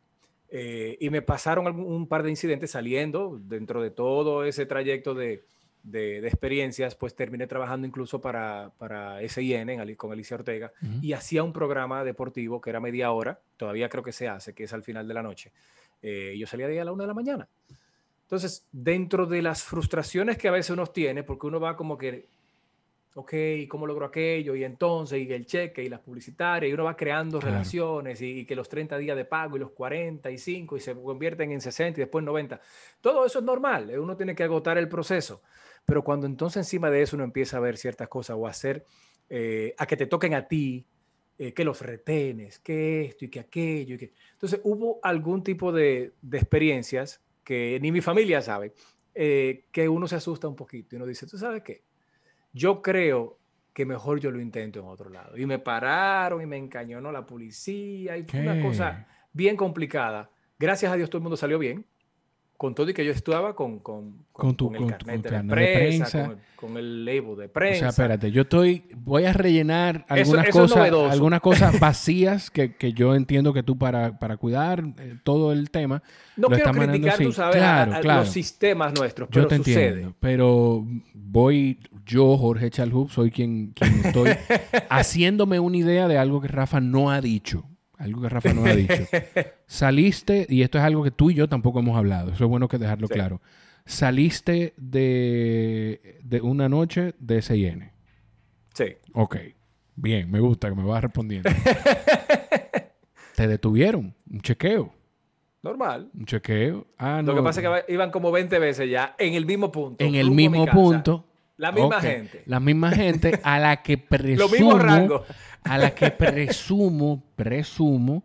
[0.48, 5.44] Eh, y me pasaron un par de incidentes saliendo dentro de todo ese trayecto de,
[5.82, 11.52] de, experiencias, pues terminé trabajando incluso para, para SIN con Alicia Ortega y hacía un
[11.52, 15.08] programa deportivo que era media hora, todavía creo que se hace, que es al final
[15.08, 15.52] de la noche.
[16.02, 17.48] Eh, yo salía de ahí a la una de la mañana.
[18.22, 22.28] Entonces, dentro de las frustraciones que a veces uno tiene, porque uno va como que,
[23.14, 23.32] ok,
[23.68, 24.54] ¿cómo logro aquello?
[24.54, 28.54] Y entonces, y el cheque, y las publicitarias, y uno va creando relaciones, y, que
[28.54, 32.24] los 30 días de pago, y los 45, y se convierten en 60 y después
[32.24, 32.60] 90.
[33.00, 35.42] Todo eso es normal, uno tiene que agotar el proceso.
[35.90, 38.84] Pero cuando entonces encima de eso uno empieza a ver ciertas cosas o a hacer,
[39.28, 40.86] eh, a que te toquen a ti,
[41.36, 43.96] eh, que los retenes, que esto y que aquello.
[43.96, 44.12] Y que...
[44.34, 48.72] Entonces hubo algún tipo de, de experiencias que ni mi familia sabe,
[49.16, 51.82] eh, que uno se asusta un poquito y uno dice, ¿tú sabes qué?
[52.52, 53.40] Yo creo
[53.72, 55.36] que mejor yo lo intento en otro lado.
[55.36, 60.30] Y me pararon y me encañonó la policía y fue una cosa bien complicada.
[60.56, 61.84] Gracias a Dios todo el mundo salió bien
[62.60, 66.76] con todo y que yo estudiaba con, con, con, con el carnet de, prensa, Con,
[66.76, 67.76] el label de prensa.
[67.76, 72.92] O sea, espérate, yo estoy, voy a rellenar algunas cosas, algunas cosas vacías que, que,
[72.92, 76.02] yo entiendo que tú para, para cuidar eh, todo el tema.
[76.36, 81.78] No quiero criticar, tú sabes, claro, los sistemas nuestros, pero yo te Entiendo, pero voy,
[82.04, 84.32] yo, Jorge Chalhub, soy quien, quien estoy
[84.90, 87.64] haciéndome una idea de algo que Rafa no ha dicho.
[88.00, 89.06] Algo que Rafa no ha dicho.
[89.66, 92.66] Saliste, y esto es algo que tú y yo tampoco hemos hablado, eso es bueno
[92.66, 93.42] que dejarlo claro.
[93.84, 97.90] Saliste de, de una noche de SIN.
[98.72, 98.96] Sí.
[99.12, 99.36] Ok.
[99.96, 101.50] Bien, me gusta que me vas respondiendo.
[103.36, 104.94] Te detuvieron, un chequeo.
[105.62, 106.10] Normal.
[106.14, 106.86] Un chequeo.
[106.96, 110.02] Ah, Lo que pasa es que iban como 20 veces ya en el mismo punto.
[110.02, 111.26] En el mismo punto.
[111.60, 112.42] La misma gente.
[112.46, 114.78] La misma gente a la que presumo.
[114.78, 115.24] rango.
[115.62, 118.24] a la que presumo, presumo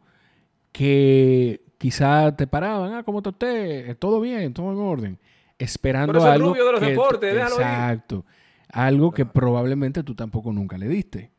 [0.72, 2.94] que quizá te paraban.
[2.94, 3.98] Ah, ¿cómo está usted?
[3.98, 5.20] Todo bien, todo en orden.
[5.60, 6.50] Esperando Pero algo.
[6.50, 8.26] Rubio de los deportes, Exacto.
[8.70, 11.32] Algo que probablemente tú tampoco nunca le diste.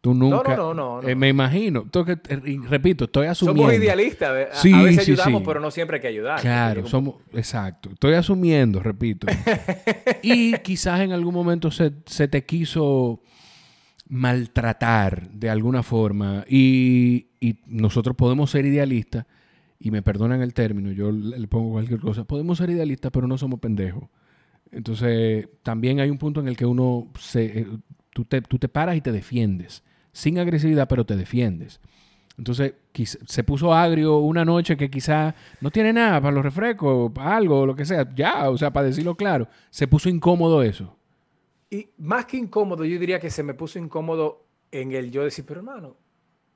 [0.00, 0.56] Tú nunca.
[0.56, 1.08] No, no, no.
[1.08, 1.82] Eh, me imagino.
[1.82, 3.62] Entonces, eh, repito, estoy asumiendo.
[3.64, 4.30] Somos idealistas.
[4.50, 6.40] A, sí, a veces ayudamos, pero no siempre hay que ayudar.
[6.40, 7.16] Claro, somos.
[7.34, 7.90] Exacto.
[7.90, 9.26] Estoy asumiendo, repito.
[10.22, 13.20] y quizás en algún momento se, te quiso
[14.08, 16.46] maltratar de alguna forma.
[16.48, 17.26] Y,
[17.66, 19.26] nosotros podemos ser idealistas.
[19.78, 22.24] Y me perdonan el término, yo le pongo cualquier cosa.
[22.24, 24.04] Podemos ser idealistas, pero no somos pendejos.
[24.72, 27.60] Entonces, también hay un punto en el que uno se.
[27.60, 27.66] Eh,
[28.12, 29.82] tú te, tú te paras y te defiendes
[30.12, 31.80] sin agresividad, pero te defiendes.
[32.36, 32.72] Entonces,
[33.26, 37.66] se puso agrio una noche que quizá no tiene nada para los refrescos, para algo,
[37.66, 38.08] lo que sea.
[38.14, 40.96] Ya, o sea, para decirlo claro, se puso incómodo eso.
[41.68, 45.44] Y más que incómodo, yo diría que se me puso incómodo en el yo decir,
[45.46, 45.96] pero hermano,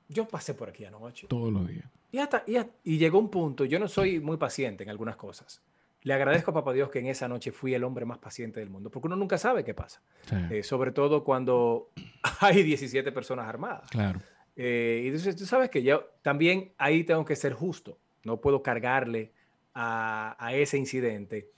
[0.09, 1.27] yo pasé por aquí anoche.
[1.27, 1.85] Todos los días.
[2.11, 5.61] Y, hasta, y, y llegó un punto, yo no soy muy paciente en algunas cosas.
[6.05, 8.69] Le agradezco a Papá Dios que en esa noche fui el hombre más paciente del
[8.69, 10.03] mundo, porque uno nunca sabe qué pasa.
[10.51, 11.89] Eh, sobre todo cuando
[12.41, 13.89] hay 17 personas armadas.
[13.89, 14.21] Claro.
[14.55, 17.97] Eh, y entonces tú sabes que yo también ahí tengo que ser justo.
[18.23, 19.33] No puedo cargarle
[19.73, 21.49] a, ese incidente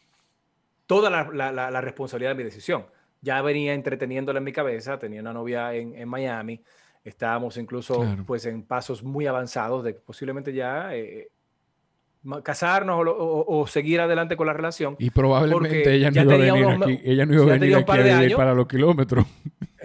[0.86, 2.86] toda la, responsabilidad de mi decisión.
[3.20, 6.64] Ya venía entreteniéndola en mi cabeza, tenía una novia en, Miami,
[7.04, 11.32] estábamos incluso pues en pasos muy avanzados de que posiblemente ya eh,
[12.43, 14.95] casarnos o, seguir adelante con la relación.
[14.99, 18.53] Y probablemente ella no, iba a venir aquí, ella no iba a venir aquí para
[18.53, 19.25] los kilómetros.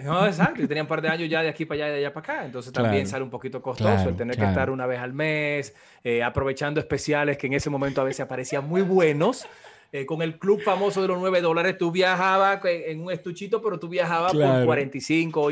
[0.03, 1.97] No, exacto, y tenía un par de años ya de aquí para allá y de
[1.99, 4.99] allá para acá, entonces también sale un poquito costoso el tener que estar una vez
[4.99, 5.73] al mes,
[6.03, 9.47] eh, aprovechando especiales que en ese momento a veces aparecían muy buenos.
[9.93, 13.79] Eh, con el club famoso de los 9 dólares, tú viajabas en un estuchito, pero
[13.79, 15.49] tú viajabas por 45,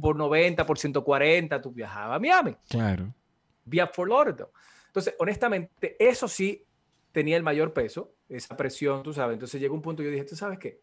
[0.00, 2.56] por 90, por 140, tú viajabas a Miami.
[2.68, 3.12] Claro.
[3.64, 4.50] Vía Fort Lauderdale.
[4.90, 6.64] Entonces, honestamente, eso sí
[7.12, 9.34] tenía el mayor peso, esa presión, tú sabes.
[9.34, 10.80] Entonces llegó un punto y yo dije, ¿tú sabes qué?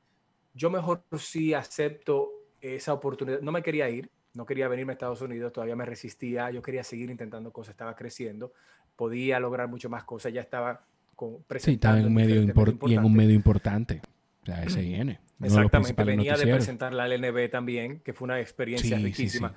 [0.53, 2.31] Yo mejor sí acepto
[2.61, 3.41] esa oportunidad.
[3.41, 6.85] No me quería ir, no quería venirme a Estados Unidos, todavía me resistía, yo quería
[6.85, 8.53] seguir intentando cosas, estaba creciendo,
[8.95, 10.85] podía lograr mucho más cosas, ya estaba
[11.15, 12.41] con, Sí, estaba en un medio
[12.87, 14.01] y en un medio importante,
[14.45, 15.17] la SIN.
[15.41, 19.53] Exactamente, venía de presentar la LNB también, que fue una experiencia riquísima.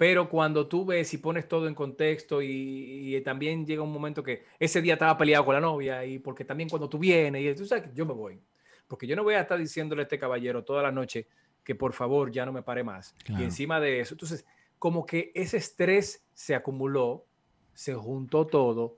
[0.00, 4.46] Pero cuando tú ves y pones todo en contexto y, también llega un momento que
[4.58, 7.66] ese día estaba peleado con la novia y porque también cuando tú vienes y tú
[7.66, 8.40] sabes yo me voy.
[8.88, 11.28] Porque yo no voy a estar diciéndole a este caballero toda la noche
[11.62, 13.14] que por favor ya no me pare más.
[13.28, 14.46] Y encima de eso, entonces
[14.78, 17.26] como que ese estrés se acumuló,
[17.74, 18.96] se juntó todo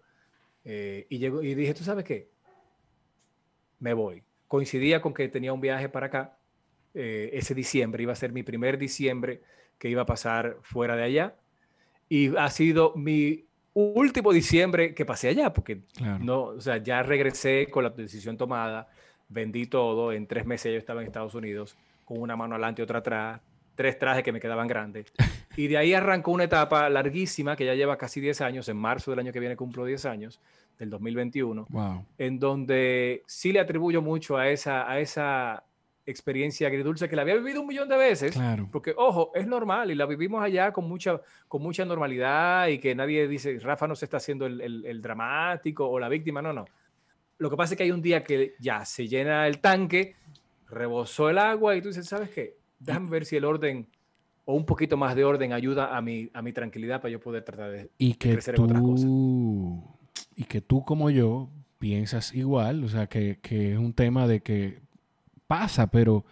[0.64, 2.30] eh, y, llegó, y dije, ¿tú sabes qué?
[3.80, 4.22] Me voy.
[4.46, 6.38] Coincidía con que tenía un viaje para acá
[6.94, 9.42] eh, ese diciembre, iba a ser mi primer diciembre
[9.82, 11.34] que iba a pasar fuera de allá.
[12.08, 15.80] Y ha sido mi último diciembre que pasé allá, porque
[16.20, 18.86] no, o sea, ya regresé con la decisión tomada,
[19.28, 22.84] vendí todo, en tres meses yo estaba en Estados Unidos, con una mano adelante y
[22.84, 23.40] otra atrás,
[23.74, 25.12] tres trajes que me quedaban grandes.
[25.54, 29.10] Y de ahí arrancó una etapa larguísima que ya lleva casi 10 años, en marzo
[29.10, 30.40] del año que viene cumplo 10 años,
[30.78, 31.66] del 2021,
[32.16, 35.64] en donde sí le atribuyo mucho a esa, a esa
[36.06, 38.38] experiencia agridulce que la había vivido un millón de veces.
[38.70, 42.94] Porque, ojo, es normal y la vivimos allá con mucha, con mucha normalidad y que
[42.94, 46.42] nadie dice, Rafa no se está haciendo el, dramático o la víctima.
[46.42, 46.64] No, no.
[47.38, 50.16] Lo que pasa es que hay un día que ya se llena el tanque,
[50.68, 52.56] rebosó el agua y tú dices, ¿sabes qué?
[52.78, 53.88] Déjame ver si el orden
[54.44, 57.44] o un poquito más de orden ayuda a mi, a mi tranquilidad para yo poder
[57.44, 59.10] tratar de, y que crecer tú, en otras cosas.
[60.34, 64.40] Y que tú como yo piensas igual, o sea, que, que es un tema de
[64.40, 64.82] que
[65.52, 66.24] pasa, pero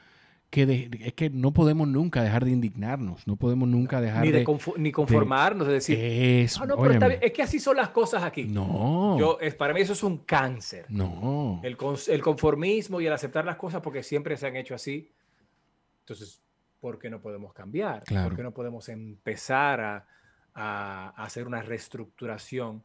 [0.48, 4.46] que es que no podemos nunca dejar de indignarnos, no podemos nunca dejar ni de,
[4.78, 8.44] ni conformarnos, es decir, es, ah, no, pero es que así son las cosas aquí.
[8.44, 9.18] No.
[9.18, 10.86] Yo, es, para mí eso es un cáncer.
[10.88, 11.60] No.
[11.62, 11.76] El,
[12.08, 15.12] el, conformismo y el aceptar las cosas porque siempre se han hecho así.
[16.00, 16.40] Entonces,
[16.80, 18.04] ¿por qué no podemos cambiar?
[18.04, 20.06] ¿Por qué no podemos empezar a,
[20.54, 22.82] a hacer una reestructuración?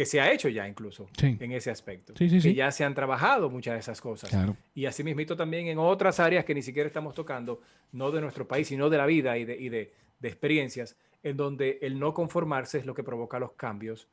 [0.00, 2.14] Que se ha hecho ya incluso en ese aspecto.
[2.14, 4.34] que ya se han trabajado muchas de esas cosas.
[4.74, 7.60] Y así mismito también en otras áreas que ni siquiera estamos tocando,
[7.92, 9.92] no de nuestro país, sino de la vida y de,
[10.22, 14.08] experiencias, en donde el no conformarse es lo que provoca los cambios.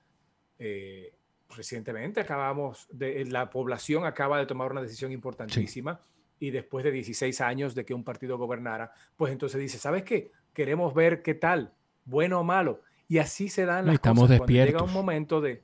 [0.60, 1.14] Eh,
[1.56, 6.02] recientemente acabamos, de, la población acaba de tomar una decisión importantísima
[6.38, 10.34] y después de 16 años de que un partido gobernara, pues entonces dice, ¿sabes qué?
[10.54, 11.72] Queremos ver qué tal,
[12.04, 12.82] bueno o malo.
[13.08, 14.40] Y así se dan las Estamos cosas.
[14.40, 14.74] Despiertos.
[14.74, 15.64] Cuando llega un momento de,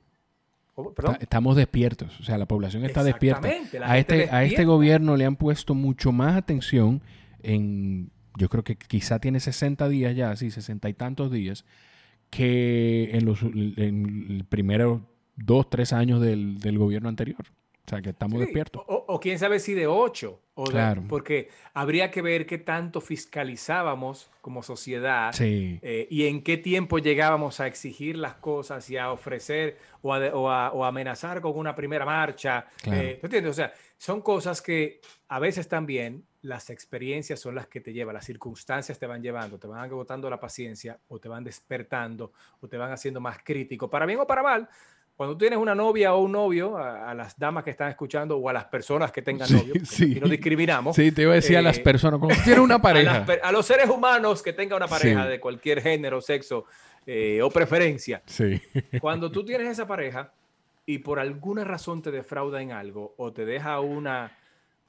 [1.20, 3.48] Estamos despiertos, o sea, la población está despierta.
[3.82, 7.02] a este, a este gobierno le han puesto mucho más atención
[7.42, 11.64] en, yo creo que quizá tiene 60 días ya, sí, 60 y tantos días,
[12.30, 15.02] que en los en primeros
[15.36, 17.44] dos, tres años del, del gobierno anterior.
[17.86, 18.82] O sea, que estamos despiertos.
[18.86, 20.40] O, quién sabe si de ocho.
[20.54, 21.02] O claro.
[21.08, 27.58] porque habría que ver qué tanto fiscalizábamos como sociedad eh, y en qué tiempo llegábamos
[27.58, 32.66] a exigir las cosas y a ofrecer o a, o amenazar con una primera marcha.
[32.86, 33.50] Eh, entiendes?
[33.50, 38.14] O sea, son cosas que a veces también las experiencias son las que te llevan,
[38.14, 42.68] las circunstancias te van llevando, te van agotando la paciencia o te van despertando o
[42.68, 44.68] te van haciendo más crítico, para bien o para mal
[45.16, 48.52] cuando tienes una novia o un novio, a, las damas que están escuchando o a
[48.52, 50.96] las personas que tengan novio, y no discriminamos.
[50.96, 53.24] Sí, te iba a decir a las eh, personas, cuando tienes una pareja.
[53.42, 56.64] A, los seres humanos que tengan una pareja de cualquier género, sexo
[57.06, 58.22] eh, o preferencia.
[58.26, 58.60] Sí.
[59.00, 60.32] Cuando tú tienes esa pareja
[60.84, 64.36] y por alguna razón te defrauda en algo o te deja una,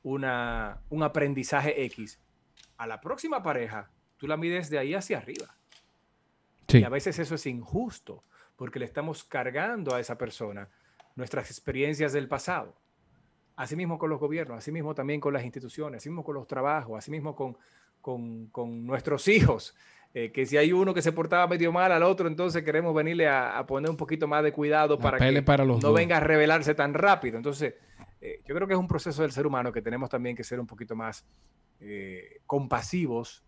[0.02, 2.20] una, un aprendizaje X,
[2.78, 5.56] a la próxima pareja tú la mides de ahí hacia arriba.
[6.68, 8.22] Y a veces eso es injusto
[8.56, 10.70] porque le estamos cargando a esa persona
[11.16, 12.76] nuestras experiencias del pasado.
[13.56, 17.58] Asimismo con los gobiernos, asimismo también con las instituciones, asimismo con los trabajos, asimismo con,
[18.02, 19.76] con, con nuestros hijos.
[20.18, 23.28] Eh, que si hay uno que se portaba medio mal al otro, entonces queremos venirle
[23.28, 25.44] a, poner un poquito más de cuidado para que
[25.82, 27.36] no venga a revelarse tan rápido.
[27.36, 27.76] Entonces,
[28.22, 30.58] eh, yo creo que es un proceso del ser humano que tenemos también que ser
[30.62, 31.26] un poquito más
[31.82, 33.44] eh, compasivos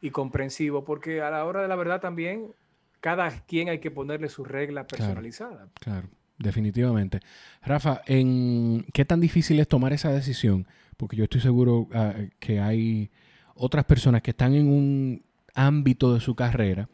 [0.00, 2.54] y comprensivos, porque a la hora de la verdad también
[3.02, 5.68] cada quien hay que ponerle su regla personalizada.
[5.80, 7.18] Claro, definitivamente.
[7.60, 10.68] Rafa, ¿en ¿qué tan difícil es tomar esa decisión?
[10.96, 13.10] Porque yo estoy seguro ah, que hay
[13.56, 15.24] otras personas que están en un
[15.54, 16.88] ámbito de su carrera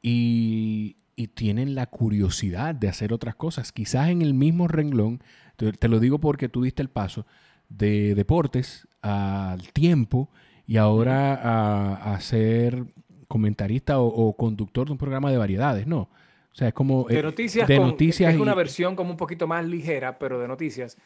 [0.00, 0.96] y,
[1.34, 3.70] tienen la curiosidad de hacer otras cosas.
[3.70, 5.22] Quizás en el mismo renglón,
[5.56, 7.26] te, lo digo porque tú diste el paso
[7.68, 10.30] de deportes al tiempo
[10.66, 12.86] y ahora a, hacer
[13.32, 16.10] comentarista o, conductor de un programa de variedades, ¿no?
[16.52, 17.06] O sea, es como...
[17.08, 17.66] De eh, noticias.
[17.66, 20.98] De noticias es una versión como un poquito más ligera, pero de noticias.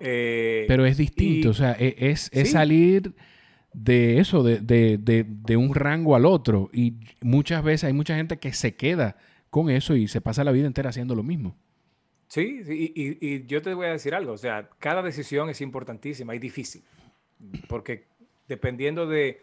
[0.00, 3.14] Eh, pero es distinto, o sea, e, es, salir
[3.74, 6.70] de eso, de, de, de, un rango al otro.
[6.72, 9.18] Y muchas veces hay mucha gente que se queda
[9.50, 11.58] con eso y se pasa la vida entera haciendo lo mismo.
[12.28, 16.34] Sí, y, y, yo te voy a decir algo, o sea, cada decisión es importantísima
[16.34, 16.82] y difícil,
[17.68, 18.06] porque
[18.48, 19.42] dependiendo de,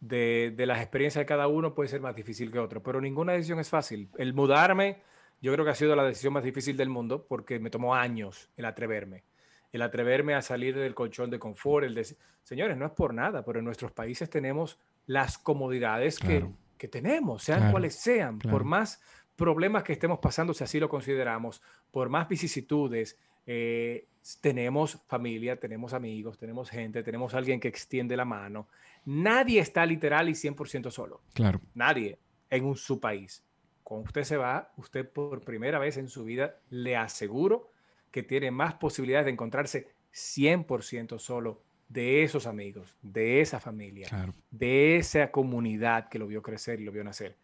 [0.00, 3.60] de, las experiencias de cada uno puede ser más difícil que otro, pero ninguna decisión
[3.60, 4.08] es fácil.
[4.16, 5.02] El mudarme,
[5.40, 8.50] yo creo que ha sido la decisión más difícil del mundo porque me tomó años
[8.56, 9.24] el atreverme.
[9.72, 12.06] El atreverme a salir del colchón de confort, el de...
[12.42, 16.46] Señores, no es por nada, pero en nuestros países tenemos las comodidades que,
[16.78, 19.00] que, tenemos, sean cuales sean, por más
[19.36, 24.06] problemas que estemos pasando, si así lo consideramos, por más vicisitudes, eh,
[24.40, 28.68] tenemos familia, tenemos amigos, tenemos gente, tenemos alguien que extiende la mano.
[29.04, 31.22] Nadie está literal y 100% solo.
[31.34, 31.60] Claro.
[31.74, 33.44] Nadie en un, su país.
[33.82, 37.70] Cuando usted se va, usted por primera vez en su vida le aseguro
[38.10, 44.08] que tiene más posibilidades de encontrarse 100% solo de esos amigos, de esa familia,
[44.50, 47.36] de esa comunidad que lo vio crecer y lo vio nacer.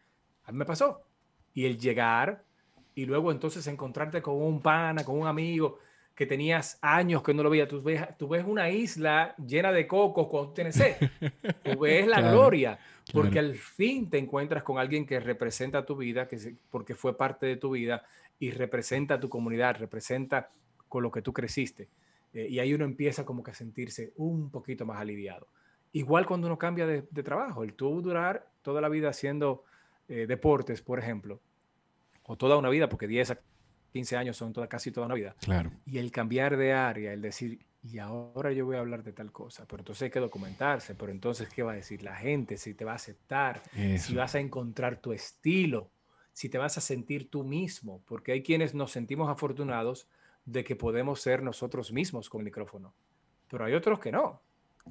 [0.45, 1.03] A mí me pasó.
[1.53, 2.45] Y el llegar
[2.95, 5.79] y luego entonces encontrarte con un pana, con un amigo
[6.17, 7.69] que tenías años que no lo veías.
[7.69, 10.97] Tú ves, tú ves una isla llena de cocos cuando tú tienes sed.
[11.63, 12.79] Tú ves la gloria,
[13.13, 17.45] porque al fin te encuentras con alguien que representa tu vida, que porque fue parte
[17.45, 18.03] de tu vida
[18.39, 20.49] y representa tu comunidad, representa
[20.89, 21.91] con lo que tú creciste.
[22.33, 25.47] Eh, y ahí uno empieza como que a sentirse un poquito más aliviado.
[25.93, 29.65] Igual cuando uno cambia de, trabajo, el tú durar toda la vida haciendo
[30.09, 31.41] eh, deportes, por ejemplo,
[32.23, 33.37] o toda una vida, porque 10
[33.93, 35.35] 15 años son toda, casi toda una vida.
[35.41, 35.71] Claro.
[35.87, 39.31] Y el cambiar de área, el decir, y ahora yo voy a hablar de tal
[39.33, 42.57] cosa, pero entonces hay que documentarse, pero entonces, ¿qué va a decir la gente?
[42.57, 43.63] Si te va a aceptar,
[43.99, 45.91] si vas a encontrar tu estilo,
[46.33, 50.09] si te vas a sentir tú mismo, porque hay quienes nos sentimos afortunados
[50.45, 52.93] de que podemos ser nosotros mismos con el micrófono,
[53.49, 54.41] pero hay otros que no,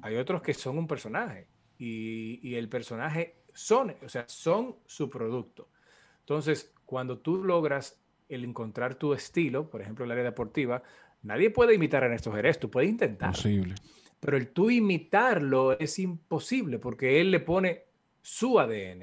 [0.02, 1.46] hay otros que son un personaje
[1.78, 5.68] y, y el personaje son, o sea, son su producto.
[6.20, 10.82] Entonces, cuando tú logras el encontrar tu estilo, por ejemplo, el área deportiva,
[11.22, 13.30] nadie puede imitar a Ernesto Jerez, tú puedes intentar.
[13.30, 13.74] Posible.
[14.20, 17.84] Pero el tú imitarlo es imposible porque él le pone
[18.20, 19.02] su ADN,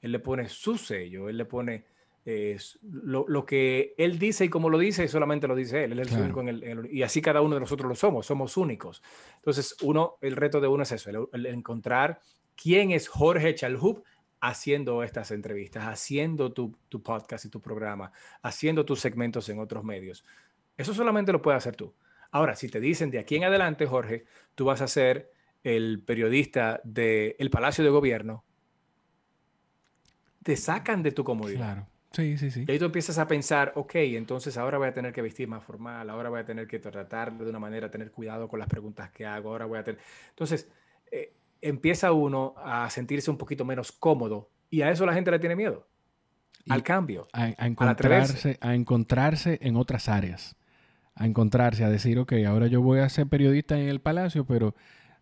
[0.00, 1.84] él le pone su sello, él le pone
[2.26, 5.92] eh, lo, que él dice y como lo dice, solamente lo dice él.
[5.92, 9.02] él es el y así cada uno de nosotros lo somos, somos únicos.
[9.36, 12.20] Entonces, uno, el reto de uno es eso, el, encontrar
[12.54, 14.04] quién es Jorge Chalhub
[14.40, 18.12] haciendo estas entrevistas, haciendo tu, tu, podcast y tu programa,
[18.42, 20.24] haciendo tus segmentos en otros medios.
[20.76, 21.94] Eso solamente lo puedes hacer tú.
[22.30, 24.24] Ahora, si te dicen de aquí en adelante, Jorge,
[24.54, 25.30] tú vas a ser
[25.62, 28.44] el periodista del Palacio de Gobierno,
[30.42, 31.74] te sacan de tu comodidad.
[31.74, 31.86] Claro.
[32.12, 32.64] Sí, sí, sí.
[32.66, 35.62] Y ahí tú empiezas a pensar, ok, entonces ahora voy a tener que vestir más
[35.62, 39.10] formal, ahora voy a tener que tratar de una manera, tener cuidado con las preguntas
[39.10, 40.00] que hago, ahora voy a tener...
[40.30, 40.68] Entonces,
[41.12, 45.38] eh, empieza uno a sentirse un poquito menos cómodo y a eso la gente le
[45.38, 45.86] tiene miedo.
[46.68, 47.26] al cambio.
[47.32, 50.56] A, encontrarse, a encontrarse en otras áreas.
[51.14, 54.74] A encontrarse, a decir, ok, ahora yo voy a ser periodista en el Palacio, pero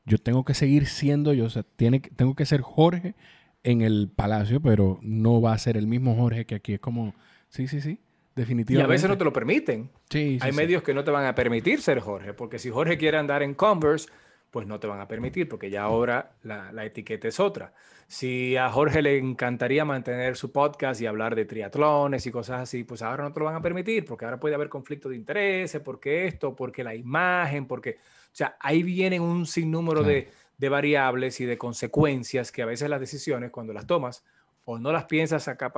[0.05, 3.15] yo tengo que seguir siendo yo, o sea, tiene, tengo que ser Jorge
[3.63, 6.75] en el palacio, pero no va a ser el mismo Jorge que aquí.
[6.75, 7.15] Es como,
[7.49, 8.01] sí, sí, sí,
[8.35, 8.83] definitivamente.
[8.83, 9.91] Y a veces no te lo permiten.
[10.09, 13.19] Sí, Hay medios que no te van a permitir ser Jorge, porque si Jorge quiere
[13.19, 14.09] andar en Converse,
[14.51, 17.73] pues no te van a permitir, porque ya ahora la, la, etiqueta es otra.
[18.07, 22.85] Si a Jorge le encantaría mantener su podcast y hablar de triatlones y cosas así,
[22.85, 25.83] pues ahora no te lo van a permitir, porque ahora puede haber conflicto de intereses,
[25.83, 27.99] porque esto, porque la imagen, porque...
[28.31, 30.29] O sea, ahí vienen un sinnúmero de,
[30.59, 34.25] de variables y de consecuencias que a veces las decisiones, cuando las tomas,
[34.65, 35.73] o no las piensas acá,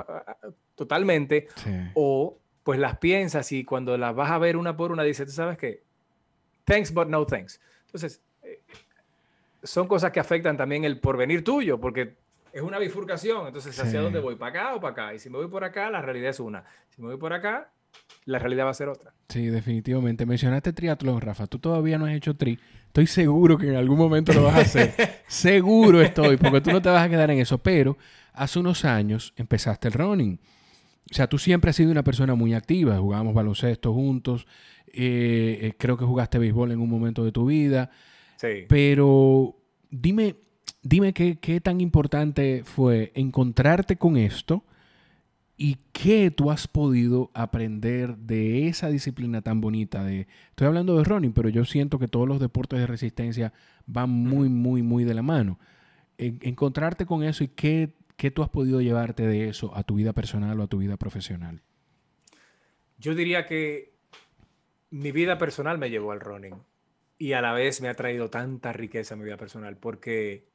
[0.75, 1.47] totalmente,
[1.95, 5.33] o pues las piensas y cuando las vas a ver una por una dices, ¿tú
[5.33, 5.85] sabes qué?
[6.65, 7.61] Thanks, but no thanks.
[7.87, 8.21] Entonces,
[9.63, 12.17] son cosas que afectan también el porvenir tuyo, porque
[12.53, 13.47] es una bifurcación.
[13.47, 14.37] Entonces, ¿hacia dónde voy?
[14.37, 15.15] ¿Para acá o para acá?
[15.15, 16.65] Y si me voy por acá, la realidad es una.
[16.89, 17.71] Si me voy por acá,
[18.25, 19.13] la realidad va a ser otra.
[19.29, 20.27] Sí, definitivamente.
[20.27, 21.47] Mencionaste triatlón, Rafa.
[21.47, 22.59] Tú todavía no has hecho tri.
[22.87, 24.95] Estoy seguro que en algún momento lo vas a hacer.
[25.29, 27.59] seguro estoy, porque tú no te vas a quedar en eso.
[27.59, 27.97] Pero
[28.33, 30.41] hace unos años empezaste el running.
[31.11, 32.99] O sea, tú siempre has sido una persona muy activa.
[32.99, 34.47] Jugábamos baloncesto juntos.
[34.93, 37.91] Eh, eh, creo que jugaste béisbol en un momento de tu vida.
[38.41, 38.65] Sí.
[38.69, 39.57] Pero
[39.91, 40.37] dime,
[40.83, 44.65] dime qué, qué tan importante fue encontrarte con esto
[45.63, 50.03] ¿Y qué tú has podido aprender de esa disciplina tan bonita?
[50.03, 53.53] De, estoy hablando de running, pero yo siento que todos los deportes de resistencia
[53.85, 55.59] van muy, muy, muy de la mano.
[56.17, 60.15] encontrarte con eso y qué, qué tú has podido llevarte de eso a tu vida
[60.15, 61.61] personal o a tu vida profesional.
[62.97, 63.93] Yo diría que
[64.89, 66.55] mi vida personal me llevó al running
[67.21, 70.47] y a la vez me ha traído tanta riqueza en mi vida personal porque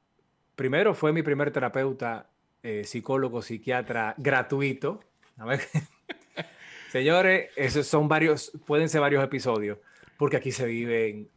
[0.55, 2.27] primero fue mi primer terapeuta
[2.63, 4.99] eh, psicólogo, psiquiatra gratuito.
[5.37, 5.61] A ver.
[6.91, 9.77] Señores, esos son varios, pueden ser varios episodios,
[10.17, 11.29] porque aquí se viven,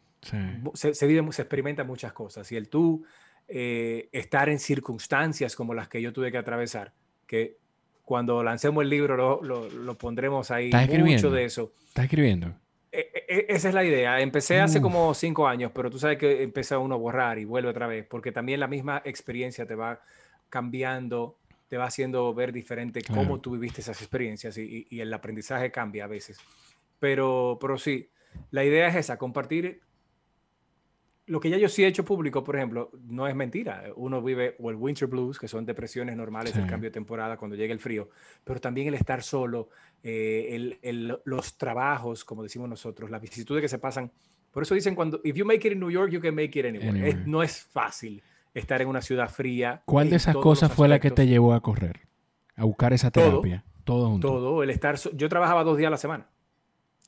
[0.73, 2.51] se, se, viven, se experimentan muchas cosas.
[2.51, 3.05] Y el tú
[3.49, 6.95] eh, estar en circunstancias como las que yo tuve que atravesar,
[7.27, 7.59] que
[8.03, 11.71] cuando lancemos el libro lo, lo, lo pondremos ahí mucho de eso.
[11.89, 12.55] ¿Estás escribiendo?
[12.99, 14.21] E, e, e, esa es la idea.
[14.21, 17.69] Empecé hace como cinco años, pero tú sabes que empieza uno a borrar y vuelve
[17.69, 20.01] otra vez, porque también la misma experiencia te va
[20.49, 21.37] cambiando,
[21.69, 26.07] te va haciendo ver diferente cómo tú viviste esas experiencias y, el aprendizaje cambia a
[26.09, 26.39] veces.
[26.99, 28.09] Pero, pero sí,
[28.51, 29.81] la idea es esa, compartir
[31.29, 33.85] lo que ya yo sí he hecho público, por ejemplo, no es mentira.
[33.97, 37.57] Uno vive o el winter blues, que son depresiones normales del cambio de temporada cuando
[37.57, 38.09] llega el frío,
[38.45, 39.69] pero también el estar solo,
[40.03, 44.11] eh, el, los trabajos, como decimos nosotros, las vicisitudes que se pasan.
[44.51, 46.67] Por eso dicen cuando, if you make it in New York, you can make it
[46.67, 47.23] anywhere.
[47.27, 48.23] no es fácil
[48.55, 49.83] estar en una ciudad fría.
[49.85, 52.01] ¿Cuál de esas cosas fue la que te llevó a correr?
[52.57, 53.65] A buscar esa terapia.
[53.85, 54.97] Todo, todo el estar.
[55.15, 56.29] Yo trabajaba dos días a la semana.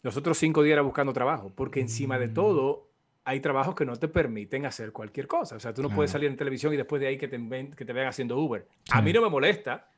[0.02, 2.34] Los otros cinco días era buscando trabajo, porque encima de mm.
[2.34, 2.89] todo
[3.24, 5.56] hay trabajos que no te permiten hacer cualquier cosa.
[5.56, 7.38] O sea, tú no puedes salir en televisión y después de ahí que te,
[7.76, 8.66] que te vean haciendo Uber.
[8.90, 9.88] A mí no me molesta,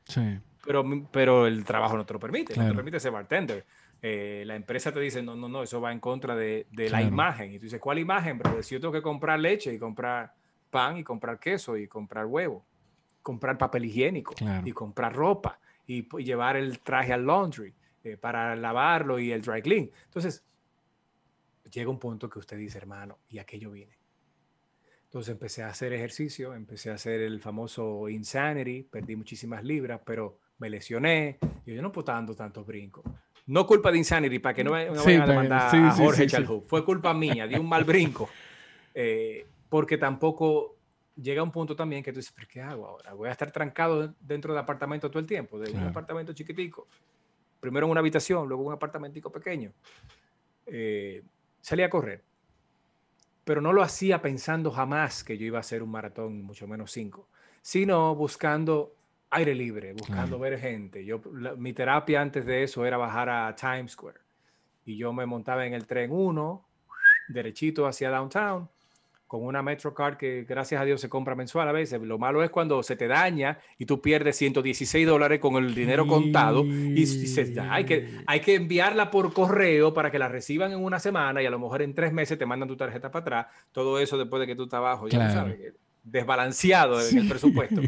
[0.65, 2.55] pero, pero el trabajo no te lo permite.
[2.55, 3.65] No te permite ser bartender.
[4.01, 7.01] Eh, la empresa te dice, no, no, no, eso va en contra de, de la
[7.01, 7.53] imagen.
[7.53, 8.37] Y tú dices, ¿cuál imagen?
[8.37, 10.33] Pero si yo tengo que comprar leche y comprar
[10.69, 12.65] pan y comprar queso y comprar huevo,
[13.21, 19.17] comprar papel higiénico y comprar ropa y, llevar el traje al laundry eh, para lavarlo
[19.19, 19.89] y el dry clean.
[20.05, 20.43] Entonces,
[21.73, 23.97] llega un punto que usted dice, hermano, ¿y aquello viene?
[25.05, 30.39] Entonces empecé a hacer ejercicio, empecé a hacer el famoso Insanity, perdí muchísimas libras, pero
[30.57, 33.03] me lesioné y yo no puedo estar dando tantos brincos.
[33.45, 36.85] No culpa de Insanity, para que no me, vayan a demandar a Jorge sí, Fue
[36.85, 38.29] culpa mía, di un mal brinco.
[38.95, 40.77] Eh, porque tampoco
[41.15, 43.13] llega un punto también que tú dices, ¿pero qué hago ahora?
[43.13, 46.87] Voy a estar trancado dentro del apartamento todo el tiempo, de un apartamento chiquitico,
[47.59, 49.71] primero en una habitación, luego un apartamentico pequeño.
[50.65, 51.21] Eh,
[51.63, 52.21] salí a correr,
[53.45, 56.91] pero no lo hacía pensando jamás que yo iba a hacer un maratón, mucho menos
[56.91, 57.29] cinco,
[57.61, 58.95] sino buscando
[59.29, 61.05] aire libre, buscando ver gente.
[61.05, 61.21] Yo,
[61.57, 64.19] mi terapia antes de eso era bajar a Times Square
[64.85, 66.65] y yo me montaba en el tren 1,
[67.29, 68.69] derechito hacia downtown
[69.33, 71.99] con una MetroCard que gracias a Dios se compra mensual a veces.
[71.99, 76.05] Lo malo es cuando se te daña y tú pierdes 116 dólares con el dinero
[76.05, 77.03] contado y,
[77.67, 81.47] hay, que, hay que enviarla por correo para que la reciban en una semana y
[81.47, 83.47] a lo mejor en tres meses te mandan tu tarjeta para atrás.
[83.71, 85.73] Todo eso después de que tú estás abajo, ya sabes,
[86.03, 87.81] desbalanceado en el presupuesto.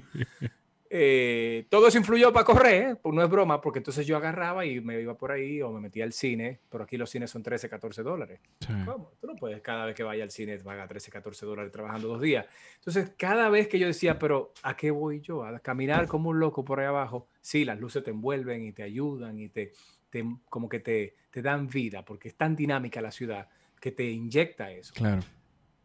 [0.98, 4.80] Eh, todo eso influyó para correr, pues no es broma, porque entonces yo agarraba y
[4.80, 7.68] me iba por ahí o me metía al cine, pero aquí los cines son 13,
[7.68, 8.40] 14 dólares.
[8.86, 9.12] ¿Cómo?
[9.20, 12.22] Tú no puedes cada vez que vaya al cine pagar 13, 14 dólares trabajando dos
[12.22, 12.46] días.
[12.78, 15.44] Entonces, cada vez que yo decía, pero ¿a qué voy yo?
[15.44, 17.28] A caminar como un loco por ahí abajo.
[17.42, 19.74] Sí, las luces te envuelven y te ayudan y te,
[20.10, 23.50] te como que te, te dan vida, porque es tan dinámica la ciudad
[23.82, 24.94] que te inyecta eso.
[24.94, 25.24] Claro.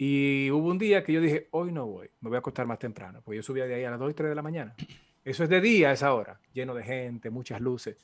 [0.03, 2.79] Y hubo un día que yo dije, hoy no voy, me voy a acostar más
[2.79, 4.75] temprano, porque yo subía de ahí a las 2 y 3 de la mañana.
[5.23, 7.99] Eso es de día a esa hora, lleno de gente, muchas luces.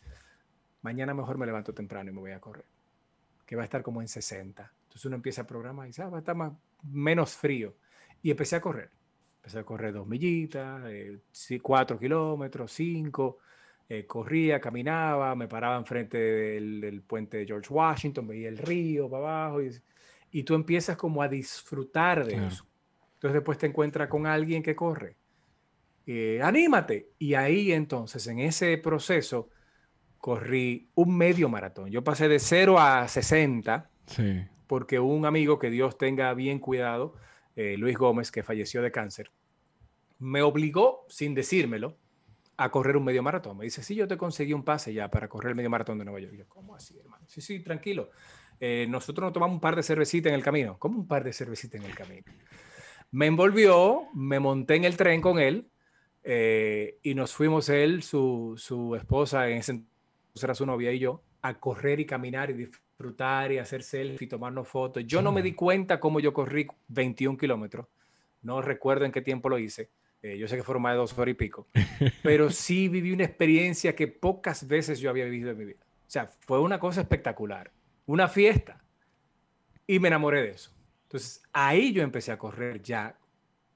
[0.82, 2.66] Mañana mejor me levanto temprano y me voy a correr,
[3.46, 4.70] que va a estar como en 60.
[4.82, 7.76] Entonces uno empieza a programar y dice, ah, va a estar más, menos frío.
[8.20, 8.90] Y empecé a correr.
[9.36, 11.18] Empecé a correr dos millitas, eh,
[11.62, 13.38] cuatro kilómetros, cinco.
[13.88, 19.08] Eh, corría, caminaba, me paraba enfrente del, del, puente de George Washington, veía el río
[19.08, 19.70] para abajo y
[20.30, 22.66] y tú empiezas como a disfrutar de eso.
[23.14, 25.16] Entonces después te encuentras con alguien que corre.
[26.06, 27.10] Eh, anímate.
[27.18, 29.50] Y ahí entonces, en ese proceso,
[30.18, 31.90] corrí un medio maratón.
[31.90, 33.90] Yo pasé de 0 a 60
[34.66, 37.14] porque un amigo que Dios tenga bien cuidado,
[37.54, 39.30] eh, Luis Gómez, que falleció de cáncer,
[40.18, 41.96] me obligó, sin decírmelo,
[42.56, 43.58] a correr un medio maratón.
[43.58, 46.04] Me dice, sí, yo te conseguí un pase ya para correr el medio maratón de
[46.04, 46.34] Nueva York.
[46.34, 47.24] yo, ¿cómo así, hermano?
[47.28, 48.10] Sí, sí, tranquilo.
[48.60, 50.78] Eh, nosotros nos tomamos un par de cervecitas en el camino.
[50.78, 52.24] ¿Cómo un par de cervecitas en el camino?
[53.10, 55.68] Me envolvió, me monté en el tren con él
[56.24, 60.98] eh, y nos fuimos él, su, su esposa, en ese entonces era su novia y
[60.98, 65.04] yo, a correr y caminar y disfrutar y hacer selfie, tomarnos fotos.
[65.06, 67.86] Yo no me di cuenta cómo yo corrí 21 kilómetros.
[68.42, 69.90] No recuerdo en qué tiempo lo hice.
[70.22, 71.68] Eh, yo sé que fueron más de dos horas y pico.
[72.22, 75.78] Pero sí viví una experiencia que pocas veces yo había vivido en mi vida.
[75.82, 77.70] O sea, fue una cosa espectacular
[78.06, 78.82] una fiesta.
[79.86, 80.70] Y me enamoré de eso.
[81.04, 83.16] Entonces ahí yo empecé a correr ya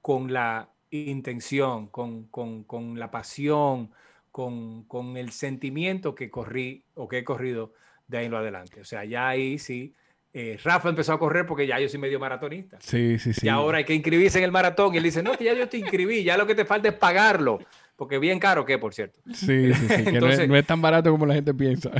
[0.01, 3.91] con la intención, con, la pasión,
[4.31, 7.73] con, el sentimiento que corrí o que he corrido
[8.07, 8.81] de ahí en lo adelante.
[8.81, 9.95] O sea, ya ahí sí.
[10.33, 12.77] Eh, Rafa empezó a correr porque ya yo soy medio maratonista.
[12.79, 13.45] Sí, sí, sí.
[13.45, 14.93] Y ahora hay que inscribirse en el maratón.
[14.93, 16.95] Y él dice, no, que ya yo te inscribí, ya lo que te falta es
[16.95, 17.59] pagarlo.
[17.95, 19.19] Porque bien caro que, por cierto.
[19.33, 20.11] Sí, sí, sí.
[20.13, 20.27] no,
[20.57, 21.91] es, tan barato como la gente piensa.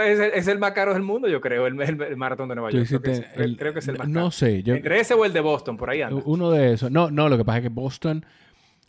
[0.00, 1.74] Es, el más caro del mundo, yo creo, el,
[2.16, 2.86] maratón de Nueva York.
[2.88, 4.62] Creo que, es, el más No sé.
[4.66, 6.20] Entre ese o el de Boston, por ahí anda.
[6.24, 6.90] Uno de esos.
[6.90, 8.26] No, no, lo que pasa es que Boston...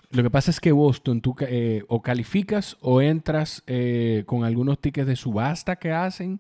[0.09, 4.79] Lo que pasa es que Boston, tú eh, o calificas o entras eh, con algunos
[4.79, 6.39] tickets de subasta que hacen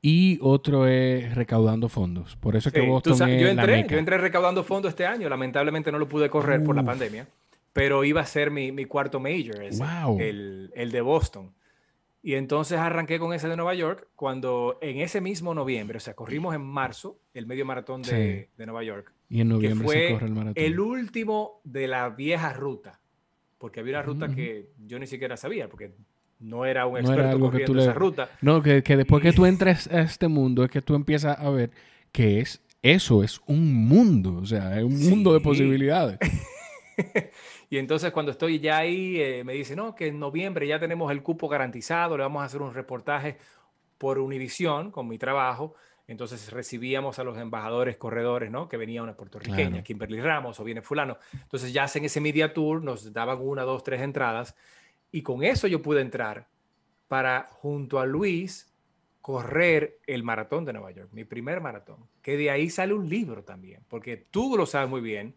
[0.00, 2.36] y otro es recaudando fondos.
[2.36, 5.28] Por eso es que Boston yo entré, Yo entré recaudando fondos este año.
[5.28, 7.26] Lamentablemente no lo pude correr por la pandemia,
[7.72, 11.52] pero iba a ser mi, cuarto major, el, el de Boston.
[12.24, 16.14] Y entonces arranqué con ese de Nueva York cuando en ese mismo noviembre, o sea,
[16.14, 19.12] corrimos en marzo el medio maratón de, Nueva York.
[19.28, 20.62] Y en noviembre fue se corre el maratón.
[20.62, 23.00] El último de la vieja ruta,
[23.58, 25.94] porque había una ruta que yo ni siquiera sabía, porque
[26.38, 28.30] no era un experto corriendo esa ruta.
[28.40, 31.70] No, que, después que tú entres a este mundo es que tú empiezas a ver
[32.12, 36.18] que es eso, es un mundo, o sea, es un mundo de posibilidades.
[37.70, 41.10] Y entonces cuando estoy ya ahí, eh, me dice, no, que en noviembre ya tenemos
[41.10, 43.38] el cupo garantizado, le vamos a hacer un reportaje
[43.96, 45.74] por Univisión con mi trabajo.
[46.06, 48.68] Entonces recibíamos a los embajadores corredores, ¿no?
[48.68, 51.16] Que venía una puertorriqueña, Kimberly Ramos o viene fulano.
[51.32, 54.54] Entonces ya hacen ese media tour, nos daban una, dos, tres entradas.
[55.10, 56.48] Y con eso yo pude entrar
[57.08, 58.72] para, junto a Luis,
[59.22, 61.98] correr el maratón de Nueva York, mi primer maratón.
[62.20, 65.34] Que de ahí sale un libro también, porque tú lo sabes muy bien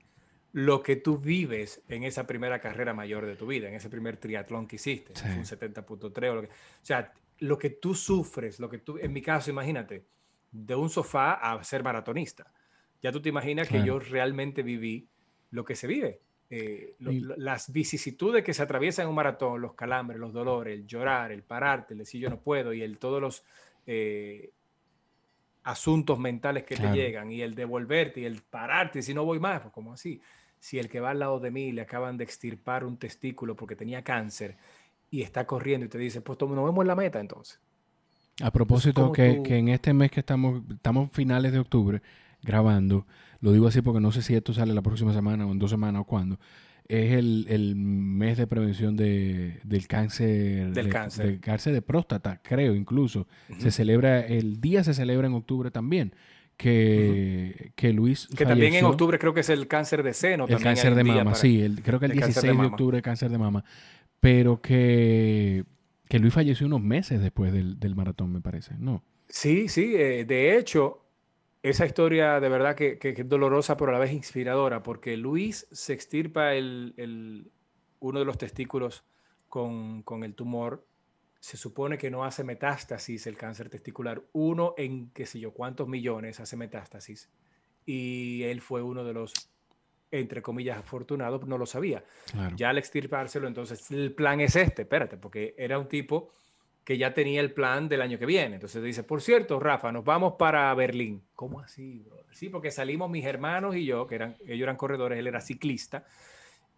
[0.55, 4.15] lo que tú vives en esa primera carrera mayor de tu vida, en ese primer
[4.15, 6.47] triatlón que hiciste, un 70.3 o lo que...
[6.47, 6.51] O
[6.81, 10.05] sea, lo que tú sufres, lo que tú, en mi caso, imagínate,
[10.53, 12.53] de un sofá a ser maratonista.
[13.01, 15.09] Ya tú te imaginas que yo realmente viví
[15.51, 16.21] lo que se vive.
[16.49, 21.33] Eh, las vicisitudes que se atraviesan en un maratón, los calambres, los dolores, el llorar,
[21.33, 23.43] el pararte, el decir yo no puedo y el todos los
[23.85, 24.51] eh,
[25.63, 29.59] asuntos mentales que te llegan y el devolverte y el pararte si no voy más,
[29.59, 30.21] pues como así
[30.65, 33.75] si el que va al lado de mí le acaban de extirpar un testículo porque
[33.75, 34.57] tenía cáncer
[35.11, 37.59] y está corriendo y te dice, pues nos vemos en la meta entonces.
[38.41, 42.01] A propósito, que, en este mes que estamos, estamos finales de octubre
[42.41, 43.05] grabando,
[43.41, 45.69] lo digo así porque no sé si esto sale la próxima semana o en dos
[45.69, 46.39] semanas o cuándo,
[46.87, 50.73] es el, mes de prevención de, del cáncer.
[50.73, 51.27] Del cáncer.
[51.27, 53.27] Del cáncer de próstata, creo incluso.
[53.59, 56.15] Se celebra, el día se celebra en octubre también
[56.57, 58.27] que, que Luis.
[58.27, 60.45] Que también en octubre creo que es el cáncer de seno.
[60.47, 61.75] El cáncer de mama, sí.
[61.83, 63.63] creo que el, 16 de, octubre el cáncer de mama.
[64.19, 65.65] Pero que,
[66.07, 69.03] que Luis falleció unos meses después del, del maratón, me parece, ¿no?
[69.27, 69.95] Sí, sí.
[69.95, 71.05] Eh, de hecho,
[71.61, 75.67] esa historia de verdad que, que, es dolorosa, pero a la vez inspiradora, porque Luis
[75.71, 77.51] se extirpa el, el,
[77.99, 79.03] uno de los testículos
[79.49, 80.85] con, con el tumor
[81.45, 84.19] se supone que no hace metástasis el cáncer testicular.
[84.33, 87.29] Uno en qué sé yo cuántos millones hace metástasis.
[87.85, 89.31] Y él fue uno de los,
[90.09, 92.03] entre comillas, afortunados, no lo sabía.
[92.55, 96.31] Ya al extirpárselo, entonces el plan es este, espérate, porque era un tipo
[96.83, 98.55] que ya tenía el plan del año que viene.
[98.55, 101.21] Entonces dice, por cierto, Rafa, nos vamos para Berlín.
[101.35, 105.27] ¿Cómo así, Sí, porque salimos mis hermanos y yo, que eran, ellos eran corredores, él
[105.27, 106.07] era ciclista,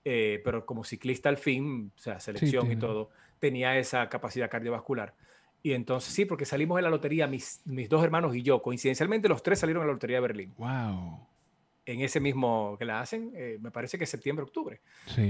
[0.03, 5.15] eh, pero como ciclista al fin, o sea, selección y todo tenía esa capacidad cardiovascular.
[5.63, 9.27] Y entonces, sí, porque salimos de la lotería, mis, mis dos hermanos y yo, coincidencialmente
[9.27, 10.53] los tres salieron a la lotería de Berlín.
[10.57, 11.27] ¡Wow!
[11.85, 14.81] En ese mismo que la hacen, eh, me parece que septiembre, octubre.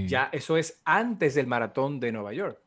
[0.06, 2.60] Ya eso es antes del maratón de Nueva York.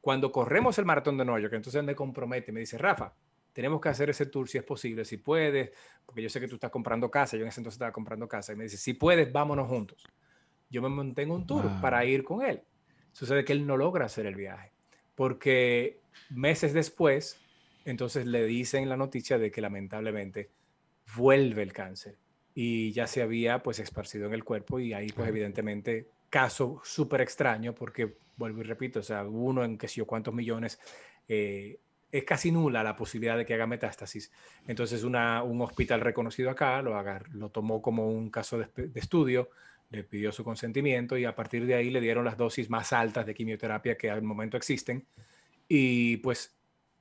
[0.00, 3.14] Cuando corremos el maratón de Nueva York, entonces me compromete, me dice, Rafa,
[3.52, 5.70] tenemos que hacer ese tour si es posible, si puedes,
[6.04, 8.52] porque yo sé que tú estás comprando casa, yo en ese entonces estaba comprando casa,
[8.52, 10.04] y me dice, si puedes, vámonos juntos.
[10.68, 12.62] Yo me monté en un tour para ir con él.
[13.12, 14.75] Sucede que él no logra hacer el viaje
[15.16, 15.98] porque
[16.30, 17.40] meses después,
[17.84, 20.50] entonces le dicen la noticia de que lamentablemente
[21.16, 22.16] vuelve el cáncer
[22.54, 27.22] y ya se había pues esparcido en el cuerpo y ahí pues evidentemente caso súper
[27.22, 30.78] extraño porque vuelvo y repito, o sea, uno en qué sé yo cuántos millones,
[31.28, 31.80] eh,
[32.12, 34.30] es casi nula la posibilidad de que haga metástasis.
[34.66, 36.94] Entonces una, un hospital reconocido acá lo,
[37.32, 39.50] lo tomó como un caso de, de estudio,
[39.90, 43.26] le pidió su consentimiento y a partir de ahí le dieron las dosis más altas
[43.26, 45.06] de quimioterapia que al momento existen.
[45.68, 46.56] Y pues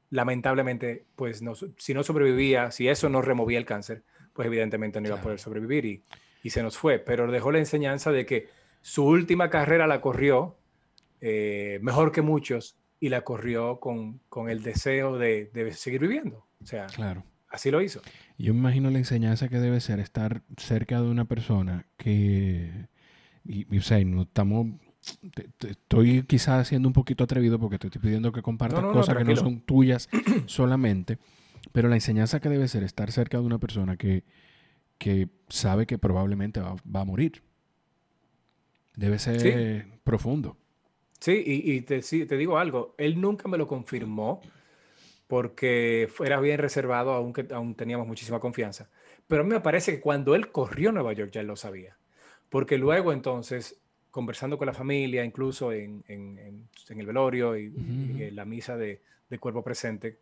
[0.10, 5.08] lamentablemente, pues no, si no sobrevivía, si eso no removía el cáncer, pues evidentemente no
[5.08, 6.04] iba a poder sobrevivir y,
[6.44, 7.00] y, se nos fue.
[7.00, 8.50] Pero dejó la enseñanza de que
[8.82, 10.58] su última carrera la corrió
[11.22, 16.46] eh, mejor que muchos y la corrió con, con el deseo de, de, seguir viviendo.
[16.62, 17.24] O sea, claro.
[17.56, 18.02] Así lo hizo.
[18.38, 22.88] Yo me imagino la enseñanza que debe ser estar cerca de una persona que,
[23.44, 24.68] y, o sea, no estamos,
[25.68, 29.36] estoy quizás siendo un poquito atrevido porque te estoy pidiendo que compartas cosas que no
[29.36, 30.10] son tuyas
[30.46, 31.18] solamente,
[31.72, 34.24] pero la enseñanza que debe ser estar cerca de una persona que,
[34.98, 37.42] que sabe que probablemente va, a morir.
[38.96, 40.58] Debe ser profundo.
[41.20, 44.42] Sí, y, te, te digo algo, él nunca me lo confirmó
[45.28, 48.90] porque era bien reservado, aunque aún teníamos muchísima confianza.
[49.28, 51.56] Pero a mí me parece que cuando él corrió a Nueva York ya él lo
[51.56, 51.98] sabía,
[52.50, 57.74] porque luego entonces, conversando con la familia, incluso en, en, en el velorio y,
[58.20, 60.20] en la misa de, de, cuerpo presente,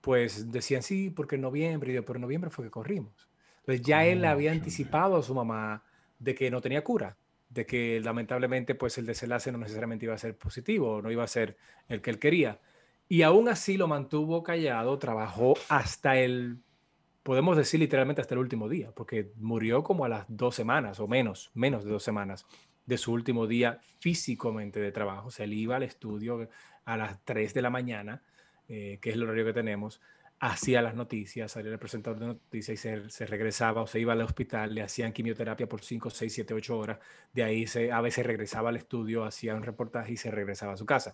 [0.00, 3.28] pues decían, sí, porque en noviembre, y yo, pero en noviembre fue que corrimos.
[3.58, 5.84] Entonces ya él había anticipado a su mamá
[6.18, 7.16] de que no tenía cura,
[7.50, 11.28] de que lamentablemente pues el desenlace no necesariamente iba a ser positivo, no iba a
[11.28, 11.56] ser
[11.88, 12.58] el que él quería.
[13.12, 16.58] Y aún así lo mantuvo callado, trabajó hasta el,
[17.24, 21.08] podemos decir literalmente hasta el último día, porque murió como a las dos semanas o
[21.08, 22.46] menos, menos de dos semanas
[22.86, 25.26] de su último día físicamente de trabajo.
[25.26, 26.48] O sea, él iba al estudio
[26.84, 28.22] a las 3 de la mañana,
[28.68, 30.00] eh, que es el horario que tenemos,
[30.38, 34.22] hacía las noticias, salía el presentador de noticias y se, regresaba o se iba al
[34.22, 36.98] hospital, le hacían quimioterapia por 5, 6, 7, 8 horas.
[37.32, 40.86] De ahí a veces regresaba al estudio, hacía un reportaje y se regresaba a su
[40.86, 41.12] casa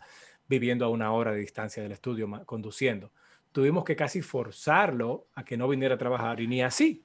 [0.48, 3.10] viviendo a una hora de distancia del estudio, conduciendo.
[3.52, 7.02] Tuvimos que casi forzarlo a que no viniera a trabajar y ni así,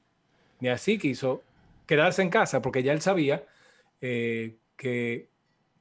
[0.60, 1.44] ni así quiso
[1.86, 3.44] quedarse en casa porque ya él sabía
[4.02, 5.30] eh, que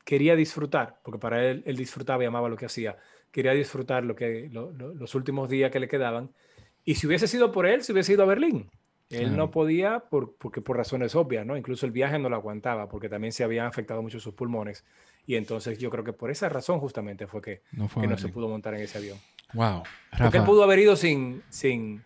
[0.05, 2.97] quería disfrutar, porque para él él disfrutaba y amaba lo que hacía,
[3.31, 6.31] quería disfrutar lo que, los últimos días que le quedaban.
[6.85, 8.71] Y si hubiese sido por él, si hubiese ido a Berlín.
[9.11, 11.57] Él no podía por, porque por razones obvias, ¿no?
[11.57, 14.85] Incluso el viaje no lo aguantaba porque también se habían afectado mucho sus pulmones.
[15.27, 18.75] Y entonces yo creo que por esa razón justamente fue que no, se pudo montar
[18.75, 19.19] en ese avión.
[19.53, 19.83] Wow.
[20.19, 22.03] Porque él pudo haber ido sin, sin,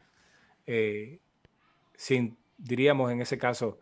[0.67, 1.19] eh,
[1.97, 3.79] sin diríamos en ese caso,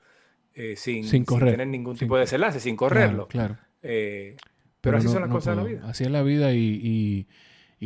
[0.54, 3.26] eh, sin, sin, tener ningún tipo de desenlace, sin correrlo.
[3.28, 3.56] Claro.
[3.82, 4.36] Eh,
[4.80, 5.88] pero, así son las cosas de la vida.
[5.88, 7.28] Así es la vida y, y,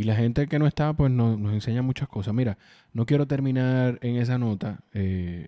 [0.05, 2.35] la gente que no está, pues nos, nos, enseña muchas cosas.
[2.35, 2.59] Mira,
[2.93, 4.81] no quiero terminar en esa nota,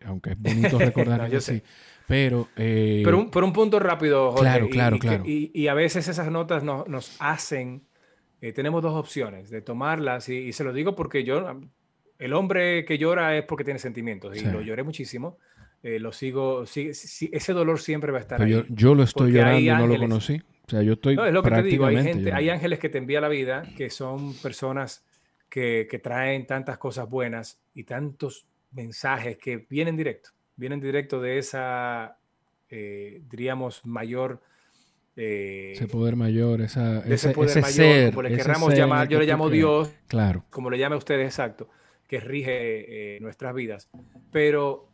[0.04, 1.62] aunque es bonito recordar no, así.
[2.08, 4.42] Pero, eh, pero un, por un punto rápido, Jorge.
[4.42, 5.24] Claro, claro, y, claro.
[5.26, 7.82] Y, a veces esas notas nos hacen,
[8.40, 11.60] eh, tenemos dos opciones de tomarlas y, se lo digo porque yo,
[12.18, 15.36] el hombre que llora es porque tiene sentimientos y lo lloré muchísimo.
[15.82, 18.50] Eh, lo sigo, sí, ese dolor siempre va a estar ahí.
[18.50, 20.42] Yo, yo, lo estoy llorando y no lo conocí.
[20.68, 22.90] O sea, yo estoy no, es lo que te digo, hay, gente, hay ángeles que
[22.90, 25.02] te envía la vida, que son personas
[25.48, 31.38] que, que traen tantas cosas buenas y tantos mensajes que vienen directo, vienen directo de
[31.38, 32.18] esa,
[32.68, 34.42] eh, diríamos, mayor...
[35.16, 39.48] Eh, ese poder mayor, esa, ese, poder mayor, como le querramos llamar, yo le llamo
[39.48, 40.44] Dios, claro.
[40.50, 41.70] como le llame a ustedes, exacto,
[42.06, 43.88] que rige eh, nuestras vidas.
[44.30, 44.92] Pero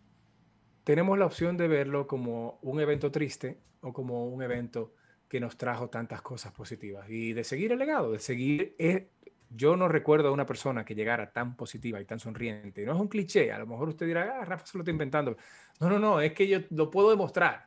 [0.85, 4.95] tenemos la opción de verlo como un evento triste o como un evento
[5.35, 8.77] que nos trajo tantas cosas positivas y de seguir el legado, de seguir
[9.51, 12.87] yo no recuerdo a una persona que llegara tan positiva y tan sonriente.
[12.87, 15.37] No es un cliché, a lo mejor usted dirá, ah, Rafa se lo está inventando.
[15.81, 17.67] No, no, no, es que yo lo puedo demostrar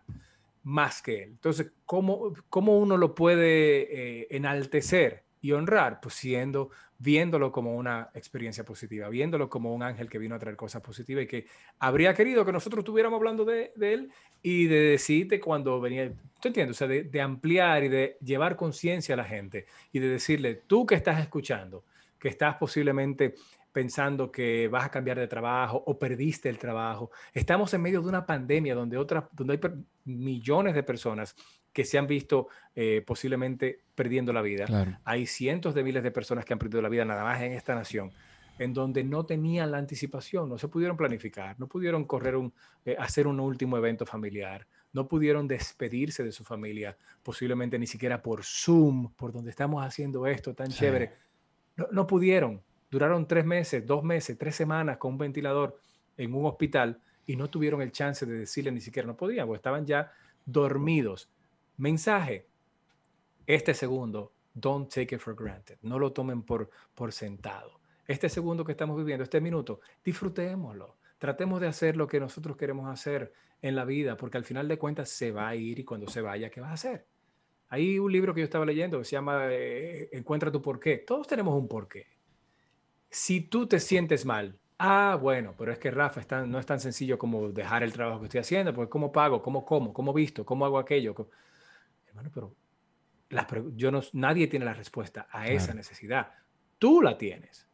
[0.64, 1.32] más que él.
[1.32, 6.00] Entonces, ¿cómo, cómo uno lo puede eh, enaltecer y honrar?
[6.00, 10.56] Pues siendo, viéndolo como una experiencia positiva, viéndolo como un ángel que vino a traer
[10.56, 11.48] cosas positivas y que
[11.80, 14.12] habría querido que nosotros estuviéramos hablando de, de él
[14.42, 16.14] y de decirte cuando venía,
[16.48, 16.78] ¿tú entiendes?
[16.78, 20.56] O sea, de, de ampliar y de llevar conciencia a la gente y de decirle,
[20.56, 21.84] tú que estás escuchando,
[22.18, 23.36] que estás posiblemente
[23.74, 27.12] pensando que vas a cambiar de trabajo o perdiste el trabajo.
[27.34, 29.60] Estamos en medio de una pandemia donde, otras, donde hay
[30.06, 31.36] millones de personas
[31.72, 34.66] que se han visto eh, posiblemente perdiendo la vida.
[35.04, 37.76] Hay cientos de miles de personas que han perdido la vida nada más en esta
[37.76, 38.12] nación,
[38.58, 42.52] en donde no tenían la anticipación, no se pudieron planificar, no pudieron correr un,
[42.84, 44.66] eh, hacer un último evento familiar,
[44.98, 50.26] no pudieron despedirse de su familia, posiblemente ni siquiera por Zoom, por donde estamos haciendo
[50.26, 51.14] esto tan chévere.
[51.76, 52.64] No, no pudieron.
[52.90, 55.80] Duraron tres meses, dos meses, tres semanas con un ventilador
[56.18, 59.58] en un hospital y no tuvieron el chance de decirle ni siquiera no podían, porque
[59.58, 60.12] estaban ya
[60.46, 61.30] dormidos
[61.78, 62.48] Mensaje.
[63.46, 65.78] Este segundo, don't take it for granted.
[65.84, 67.80] No lo tomen por, por sentado.
[68.08, 70.98] Este segundo que estamos viviendo, este minuto, disfrutémoslo.
[71.20, 73.32] Tratemos de hacer lo que nosotros queremos hacer
[73.62, 76.22] en la vida, porque al final de cuentas se va a ir y cuando se
[76.22, 77.08] vaya, ¿qué vas a hacer?
[77.70, 81.00] Hay un libro que yo estaba leyendo que se llama eh, Encuentra tu porqué.
[81.00, 82.08] Todos tenemos un porqué.
[83.10, 87.18] Si tú te sientes mal, ah, bueno, pero es que Rafa no es tan sencillo
[87.18, 89.42] como dejar el trabajo que estoy haciendo, porque ¿cómo pago?
[89.42, 89.94] ¿Cómo como?
[89.94, 90.46] ¿Cómo visto?
[90.46, 91.14] ¿Cómo hago aquello?
[92.14, 92.56] Bueno, pero
[93.76, 96.32] yo no, nadie tiene la respuesta a esa necesidad.
[96.80, 97.67] Tú la tienes.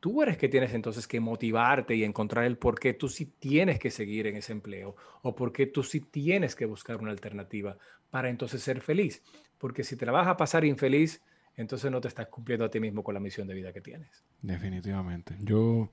[0.00, 3.78] Tú eres que tienes entonces que motivarte y encontrar el por qué tú sí tienes
[3.78, 7.76] que seguir en ese empleo o por qué tú sí tienes que buscar una alternativa
[8.08, 9.22] para entonces ser feliz.
[9.58, 11.22] Porque si te la vas a pasar infeliz,
[11.54, 14.24] entonces no te estás cumpliendo a ti mismo con la misión de vida que tienes.
[14.40, 15.36] Definitivamente.
[15.40, 15.90] Yo,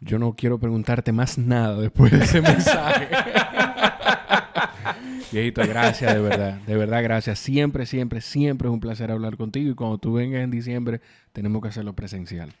[0.00, 3.08] yo no quiero preguntarte más nada después de ese mensaje.
[5.32, 6.60] Viejito, gracias, de verdad.
[6.66, 7.38] De verdad, gracias.
[7.38, 9.70] Siempre, siempre, siempre es un placer hablar contigo.
[9.70, 11.00] Y cuando tú vengas en diciembre,
[11.32, 12.54] tenemos que hacerlo presencial.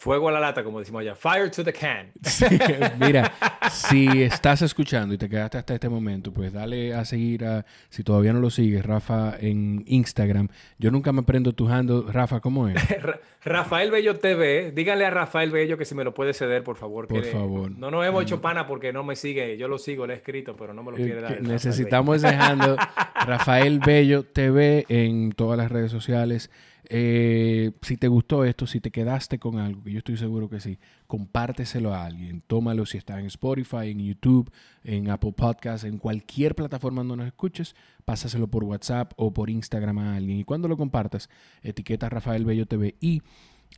[0.00, 1.14] Fuego a la lata, como decimos allá.
[1.14, 2.10] Fire to the can.
[2.98, 3.34] mira,
[3.70, 8.02] si estás escuchando y te quedaste hasta este momento, pues dale a seguir a, si
[8.02, 10.48] todavía no lo sigues, Rafa en Instagram.
[10.78, 12.10] Yo nunca me prendo tu handle.
[12.10, 12.76] Rafa, ¿cómo es?
[13.44, 14.72] Rafael Bello TV.
[14.72, 17.06] Díganle a Rafael Bello que si me lo puede ceder, por favor.
[17.06, 17.70] Por favor.
[17.70, 19.58] No nos hemos hecho pana porque no me sigue.
[19.58, 21.42] Yo lo sigo, lo he escrito, pero no me lo eh, quiere dar.
[21.42, 22.76] Necesitamos ese handle.
[23.26, 26.50] Rafael Bello TV en todas las redes sociales.
[26.92, 30.58] Eh, si te gustó esto, si te quedaste con algo, que yo estoy seguro que
[30.58, 30.76] sí,
[31.06, 32.42] compárteselo a alguien.
[32.44, 34.50] Tómalo si está en Spotify, en YouTube,
[34.82, 40.00] en Apple Podcasts, en cualquier plataforma donde nos escuches, pásaselo por WhatsApp o por Instagram
[40.00, 40.40] a alguien.
[40.40, 41.30] Y cuando lo compartas,
[41.62, 43.22] etiqueta a Rafael Bello TV y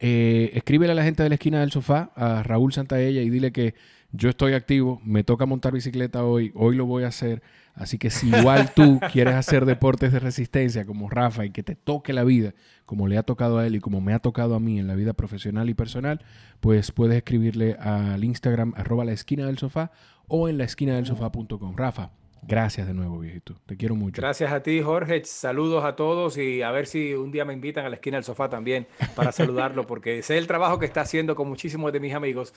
[0.00, 3.52] eh, escríbele a la gente de la esquina del sofá, a Raúl Santaella, y dile
[3.52, 3.74] que
[4.12, 7.42] yo estoy activo, me toca montar bicicleta hoy, hoy lo voy a hacer
[7.74, 11.74] Así que si igual tú quieres hacer deportes de resistencia como Rafa y que te
[11.74, 12.54] toque la vida
[12.84, 14.94] como le ha tocado a él y como me ha tocado a mí en la
[14.94, 16.20] vida profesional y personal,
[16.60, 19.92] pues puedes escribirle al Instagram arroba la esquina del sofá
[20.28, 21.76] o en la esquina del sofá.com.
[21.76, 22.10] Rafa,
[22.42, 23.54] gracias de nuevo, viejito.
[23.66, 24.20] Te quiero mucho.
[24.20, 25.24] Gracias a ti, Jorge.
[25.24, 28.24] Saludos a todos y a ver si un día me invitan a la esquina del
[28.24, 32.14] sofá también para saludarlo, porque sé el trabajo que está haciendo con muchísimos de mis
[32.14, 32.54] amigos.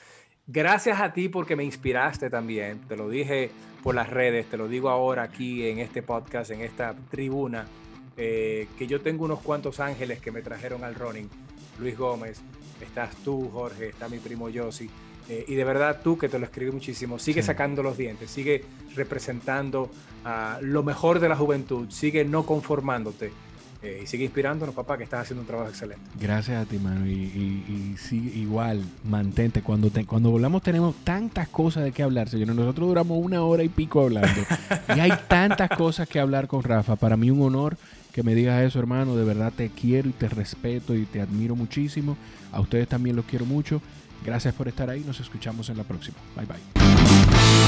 [0.47, 2.81] Gracias a ti porque me inspiraste también.
[2.87, 3.51] Te lo dije
[3.83, 7.65] por las redes, te lo digo ahora aquí en este podcast, en esta tribuna,
[8.17, 11.29] eh, que yo tengo unos cuantos ángeles que me trajeron al running.
[11.79, 12.41] Luis Gómez,
[12.81, 14.89] estás tú, Jorge, está mi primo Yossi.
[15.29, 18.63] Eh, y de verdad tú que te lo escribí muchísimo, sigue sacando los dientes, sigue
[18.95, 19.89] representando
[20.61, 23.31] lo mejor de la juventud, sigue no conformándote
[23.85, 26.03] eh, y sigue inspirándonos, papá, que estás haciendo un trabajo excelente.
[26.19, 27.05] Gracias a ti, mano.
[27.05, 29.61] Y, sí, igual, mantente.
[29.61, 32.55] Cuando, cuando volamos tenemos tantas cosas de qué hablar, señor.
[32.55, 34.41] Nosotros duramos una hora y pico hablando.
[34.95, 36.95] y hay tantas cosas que hablar con Rafa.
[36.95, 37.77] Para mí un honor
[38.11, 39.15] que me digas eso, hermano.
[39.15, 42.17] De verdad te quiero y te respeto y te admiro muchísimo.
[42.51, 43.81] A ustedes también los quiero mucho.
[44.25, 46.17] Gracias por estar ahí, nos escuchamos en la próxima.
[46.35, 47.64] Bye bye.